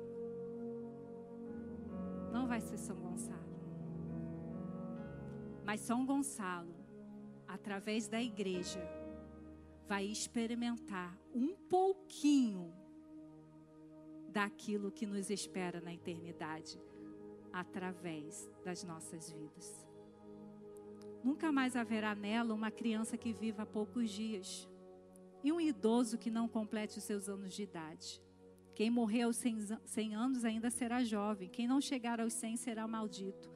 não 2.32 2.48
vai 2.48 2.60
ser 2.60 2.78
São 2.78 2.96
Gonçalo. 2.96 3.39
Mas 5.64 5.82
São 5.82 6.06
Gonçalo, 6.06 6.74
através 7.52 8.08
da 8.08 8.22
igreja, 8.22 8.82
vai 9.88 10.06
experimentar 10.06 11.18
um 11.34 11.54
pouquinho 11.70 12.74
daquilo 14.30 14.91
que 14.91 15.06
nos 15.06 15.30
espera 15.30 15.82
na 15.82 15.93
eternidade, 15.93 16.80
através 17.52 18.49
das 18.64 18.84
nossas 18.84 19.30
vidas. 19.30 19.86
Nunca 21.22 21.52
mais 21.52 21.76
haverá 21.76 22.16
nela 22.16 22.54
uma 22.54 22.72
criança 22.72 23.18
que 23.18 23.34
viva 23.34 23.66
poucos 23.66 24.10
dias 24.10 24.68
e 25.43 25.52
um 25.52 25.60
idoso 25.60 26.18
que 26.18 26.32
não 26.32 26.47
complete 26.47 26.97
os 26.97 27.04
seus 27.04 27.28
anos 27.28 27.54
de 27.54 27.64
idade. 27.64 28.22
Quem 28.74 28.89
morrer 28.89 29.24
aos 29.24 29.36
100 29.36 30.16
anos 30.16 30.45
ainda 30.45 30.70
será 30.70 31.04
jovem, 31.04 31.49
quem 31.49 31.68
não 31.68 31.82
chegar 31.82 32.22
aos 32.22 32.32
100 32.34 32.56
será 32.58 32.88
maldito. 32.88 33.52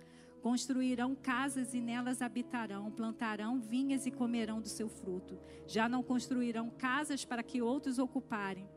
Construirão 0.45 1.15
casas 1.15 1.73
e 1.73 1.81
nelas 1.81 2.21
habitarão, 2.21 2.91
plantarão 2.91 3.59
vinhas 3.59 4.05
e 4.05 4.11
comerão 4.11 4.61
do 4.61 4.69
seu 4.69 4.87
fruto. 4.87 5.39
Já 5.65 5.89
não 5.89 6.03
construirão 6.03 6.69
casas 6.69 7.25
para 7.25 7.41
que 7.41 7.63
outros 7.63 7.97
ocuparem, 7.97 8.69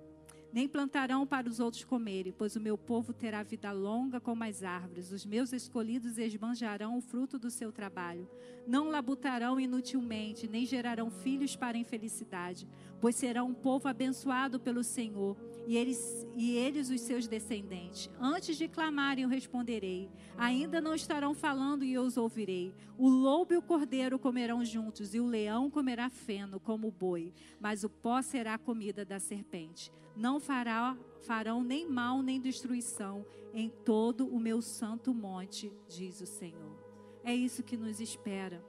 nem 0.51 0.67
plantarão 0.67 1.27
para 1.27 1.47
os 1.47 1.61
outros 1.61 1.85
comerem, 1.85 2.33
pois 2.33 2.57
o 2.57 2.61
meu 2.61 2.79
povo 2.79 3.13
terá 3.13 3.43
vida 3.43 3.71
longa 3.71 4.19
como 4.19 4.45
as 4.45 4.63
árvores. 4.63 5.13
Os 5.13 5.27
meus 5.27 5.53
escolhidos 5.53 6.17
esbanjarão 6.17 6.97
o 6.97 7.03
fruto 7.03 7.39
do 7.39 7.51
seu 7.51 7.71
trabalho. 7.71 8.27
Não 8.67 8.89
labutarão 8.89 9.61
inutilmente, 9.61 10.49
nem 10.49 10.65
gerarão 10.65 11.11
filhos 11.11 11.55
para 11.55 11.77
infelicidade, 11.77 12.67
pois 13.01 13.17
serão 13.17 13.49
um 13.49 13.55
povo 13.55 13.89
abençoado 13.89 14.59
pelo 14.59 14.83
Senhor 14.83 15.37
e 15.67 15.77
eles, 15.77 16.27
e 16.35 16.57
eles 16.57 16.89
os 16.89 17.01
seus 17.03 17.29
descendentes. 17.29 18.11
Antes 18.19 18.57
de 18.57 18.67
clamarem, 18.69 19.25
eu 19.25 19.31
responderei. 19.31 20.09
Ainda 20.37 20.81
não 20.81 20.95
estarão 20.95 21.35
falando 21.35 21.85
e 21.85 21.93
eu 21.93 22.03
os 22.03 22.17
ouvirei. 22.17 22.75
O 22.97 23.09
lobo 23.09 23.53
e 23.53 23.57
o 23.59 23.63
cordeiro 23.63 24.19
comerão 24.19 24.65
juntos, 24.65 25.15
e 25.15 25.21
o 25.21 25.27
leão 25.27 25.71
comerá 25.71 26.09
feno 26.09 26.59
como 26.59 26.89
o 26.89 26.91
boi, 26.91 27.35
mas 27.61 27.85
o 27.85 27.91
pó 27.91 28.23
será 28.23 28.55
a 28.55 28.59
comida 28.59 29.05
da 29.05 29.21
serpente. 29.21 29.93
Não 30.17 30.41
fará, 30.41 30.97
farão 31.21 31.63
nem 31.63 31.87
mal 31.87 32.23
nem 32.23 32.41
destruição 32.41 33.27
em 33.53 33.69
todo 33.69 34.27
o 34.27 34.41
meu 34.41 34.63
santo 34.63 35.13
monte, 35.13 35.71
diz 35.87 36.21
o 36.21 36.27
Senhor. 36.27 36.77
É 37.23 37.35
isso 37.35 37.63
que 37.63 37.77
nos 37.77 38.01
espera. 38.01 38.65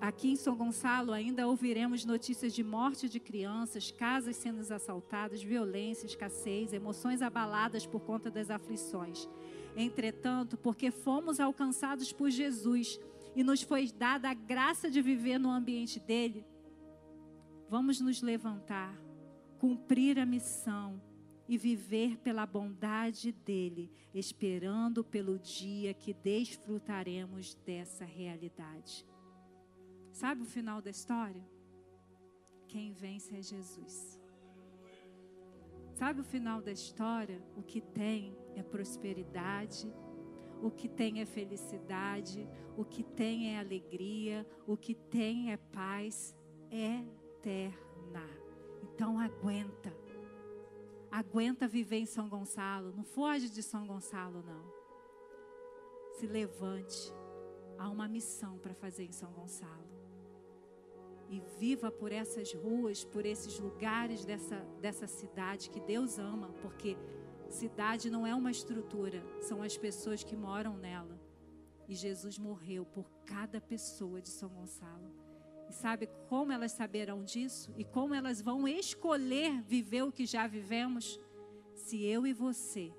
Aqui 0.00 0.30
em 0.30 0.36
São 0.36 0.54
Gonçalo 0.54 1.12
ainda 1.12 1.48
ouviremos 1.48 2.04
notícias 2.04 2.52
de 2.52 2.62
morte 2.62 3.08
de 3.08 3.18
crianças, 3.18 3.90
casas 3.90 4.36
sendo 4.36 4.60
assaltadas, 4.72 5.42
violência, 5.42 6.06
escassez, 6.06 6.72
emoções 6.72 7.22
abaladas 7.22 7.86
por 7.86 8.00
conta 8.00 8.30
das 8.30 8.50
aflições. 8.50 9.26
Entretanto, 9.74 10.56
porque 10.56 10.90
fomos 10.90 11.40
alcançados 11.40 12.12
por 12.12 12.30
Jesus 12.30 13.00
e 13.34 13.42
nos 13.42 13.62
foi 13.62 13.90
dada 13.90 14.30
a 14.30 14.34
graça 14.34 14.90
de 14.90 15.00
viver 15.00 15.38
no 15.38 15.50
ambiente 15.50 15.98
dele, 15.98 16.44
vamos 17.68 18.00
nos 18.00 18.22
levantar, 18.22 18.98
cumprir 19.58 20.18
a 20.18 20.26
missão 20.26 21.00
e 21.48 21.56
viver 21.56 22.16
pela 22.18 22.46
bondade 22.46 23.32
dele, 23.32 23.90
esperando 24.14 25.04
pelo 25.04 25.38
dia 25.38 25.94
que 25.94 26.12
desfrutaremos 26.12 27.54
dessa 27.66 28.04
realidade. 28.04 29.06
Sabe 30.16 30.40
o 30.40 30.46
final 30.46 30.80
da 30.80 30.88
história? 30.88 31.44
Quem 32.66 32.90
vence 32.90 33.36
é 33.36 33.42
Jesus. 33.42 34.18
Sabe 35.92 36.22
o 36.22 36.24
final 36.24 36.62
da 36.62 36.72
história? 36.72 37.38
O 37.54 37.62
que 37.62 37.82
tem 37.82 38.34
é 38.54 38.62
prosperidade, 38.62 39.92
o 40.62 40.70
que 40.70 40.88
tem 40.88 41.20
é 41.20 41.26
felicidade, 41.26 42.48
o 42.78 42.82
que 42.82 43.02
tem 43.02 43.54
é 43.54 43.58
alegria, 43.58 44.46
o 44.66 44.74
que 44.74 44.94
tem 44.94 45.52
é 45.52 45.58
paz 45.58 46.34
eterna. 46.70 48.26
Então 48.84 49.20
aguenta. 49.20 49.94
Aguenta 51.10 51.68
viver 51.68 51.98
em 51.98 52.06
São 52.06 52.26
Gonçalo. 52.26 52.90
Não 52.96 53.04
foge 53.04 53.50
de 53.50 53.62
São 53.62 53.86
Gonçalo, 53.86 54.42
não. 54.42 54.64
Se 56.14 56.26
levante. 56.26 57.12
Há 57.76 57.90
uma 57.90 58.08
missão 58.08 58.56
para 58.56 58.72
fazer 58.72 59.04
em 59.04 59.12
São 59.12 59.30
Gonçalo 59.30 59.95
e 61.28 61.40
viva 61.58 61.90
por 61.90 62.12
essas 62.12 62.52
ruas, 62.54 63.04
por 63.04 63.26
esses 63.26 63.58
lugares 63.58 64.24
dessa, 64.24 64.56
dessa 64.80 65.06
cidade 65.06 65.70
que 65.70 65.80
Deus 65.80 66.18
ama, 66.18 66.48
porque 66.62 66.96
cidade 67.48 68.10
não 68.10 68.26
é 68.26 68.34
uma 68.34 68.50
estrutura, 68.50 69.22
são 69.40 69.62
as 69.62 69.76
pessoas 69.76 70.22
que 70.22 70.36
moram 70.36 70.76
nela. 70.76 71.20
E 71.88 71.94
Jesus 71.94 72.38
morreu 72.38 72.84
por 72.84 73.08
cada 73.24 73.60
pessoa 73.60 74.20
de 74.20 74.28
São 74.28 74.48
Gonçalo. 74.48 75.12
E 75.68 75.72
sabe 75.72 76.08
como 76.28 76.52
elas 76.52 76.72
saberão 76.72 77.24
disso? 77.24 77.72
E 77.76 77.84
como 77.84 78.14
elas 78.14 78.40
vão 78.40 78.66
escolher 78.66 79.62
viver 79.62 80.02
o 80.02 80.12
que 80.12 80.26
já 80.26 80.46
vivemos? 80.46 81.20
Se 81.74 82.02
eu 82.04 82.26
e 82.26 82.32
você 82.32 82.92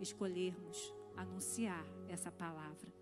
escolhermos 0.00 0.94
anunciar 1.16 1.86
essa 2.08 2.30
palavra. 2.30 2.92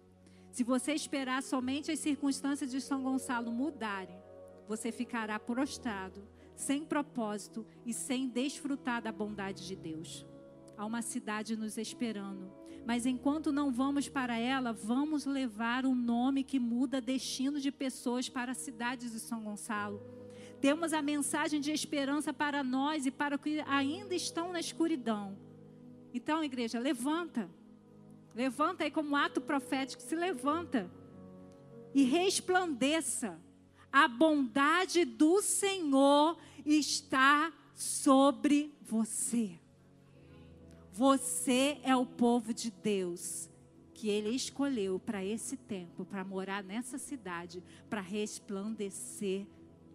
Se 0.51 0.62
você 0.62 0.93
esperar 0.93 1.43
somente 1.43 1.91
as 1.91 1.99
circunstâncias 1.99 2.70
de 2.70 2.80
São 2.80 3.03
Gonçalo 3.03 3.51
mudarem, 3.51 4.22
você 4.72 4.90
ficará 4.90 5.38
prostrado, 5.38 6.26
sem 6.54 6.82
propósito 6.82 7.66
e 7.84 7.92
sem 7.92 8.26
desfrutar 8.26 9.02
da 9.02 9.12
bondade 9.12 9.66
de 9.66 9.76
Deus. 9.76 10.26
Há 10.78 10.86
uma 10.86 11.02
cidade 11.02 11.54
nos 11.58 11.76
esperando, 11.76 12.50
mas 12.86 13.04
enquanto 13.04 13.52
não 13.52 13.70
vamos 13.70 14.08
para 14.08 14.38
ela, 14.38 14.72
vamos 14.72 15.26
levar 15.26 15.84
um 15.84 15.94
nome 15.94 16.42
que 16.42 16.58
muda 16.58 17.02
destino 17.02 17.60
de 17.60 17.70
pessoas 17.70 18.30
para 18.30 18.54
cidades 18.54 19.12
de 19.12 19.20
São 19.20 19.44
Gonçalo. 19.44 20.00
Temos 20.58 20.94
a 20.94 21.02
mensagem 21.02 21.60
de 21.60 21.70
esperança 21.70 22.32
para 22.32 22.64
nós 22.64 23.04
e 23.04 23.10
para 23.10 23.36
que 23.36 23.60
ainda 23.66 24.14
estão 24.14 24.52
na 24.52 24.60
escuridão. 24.60 25.36
Então, 26.14 26.42
igreja, 26.42 26.78
levanta. 26.78 27.50
Levanta 28.34 28.84
aí 28.84 28.90
como 28.90 29.16
ato 29.16 29.38
profético, 29.38 30.02
se 30.02 30.16
levanta 30.16 30.90
e 31.94 32.04
resplandeça 32.04 33.38
a 33.93 34.09
bondade 34.09 35.05
do 35.05 35.43
Senhor 35.43 36.38
está 36.64 37.53
sobre 37.74 38.74
você. 38.80 39.59
Você 40.93 41.78
é 41.82 41.95
o 41.95 42.07
povo 42.07 42.55
de 42.55 42.70
Deus 42.70 43.51
que 43.93 44.09
Ele 44.09 44.30
escolheu 44.30 44.99
para 44.99 45.24
esse 45.24 45.57
tempo, 45.57 46.05
para 46.05 46.24
morar 46.24 46.64
nessa 46.64 46.99
cidade, 46.99 47.62
para 47.88 48.01
resplandecer 48.01 49.47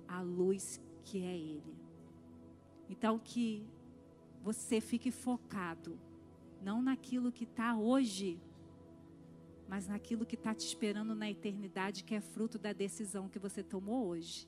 a 0.08 0.22
luz 0.22 0.80
que 1.04 1.24
é 1.24 1.36
Ele. 1.36 1.76
Então, 2.90 3.20
que 3.20 3.66
você 4.44 4.80
fique 4.80 5.12
focado, 5.12 6.00
não 6.62 6.82
naquilo 6.82 7.32
que 7.32 7.44
está 7.44 7.76
hoje, 7.76 8.40
mas 9.68 9.88
naquilo 9.88 10.26
que 10.26 10.36
está 10.36 10.54
te 10.54 10.66
esperando 10.66 11.14
na 11.14 11.30
eternidade, 11.30 12.04
que 12.04 12.16
é 12.16 12.22
fruto 12.22 12.58
da 12.58 12.74
decisão 12.74 13.28
que 13.28 13.40
você 13.40 13.62
tomou 13.62 14.08
hoje. 14.08 14.48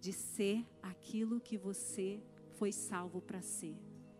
De 0.00 0.12
ser 0.12 0.64
aquilo 0.82 1.40
que 1.40 1.58
você 1.58 2.22
foi 2.58 2.72
salvo 2.72 3.20
para 3.20 3.42
ser. 3.42 3.76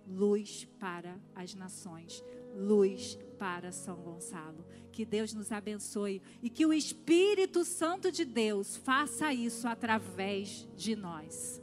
Luz 0.09 0.64
para 0.78 1.18
as 1.34 1.54
nações, 1.54 2.22
luz 2.54 3.18
para 3.38 3.72
São 3.72 3.96
Gonçalo. 3.96 4.64
Que 4.92 5.04
Deus 5.04 5.32
nos 5.34 5.50
abençoe 5.50 6.22
e 6.42 6.48
que 6.48 6.64
o 6.64 6.72
Espírito 6.72 7.64
Santo 7.64 8.11
de 8.11 8.24
Deus 8.24 8.76
faça 8.76 9.32
isso 9.32 9.66
através 9.66 10.68
de 10.76 10.94
nós. 10.94 11.61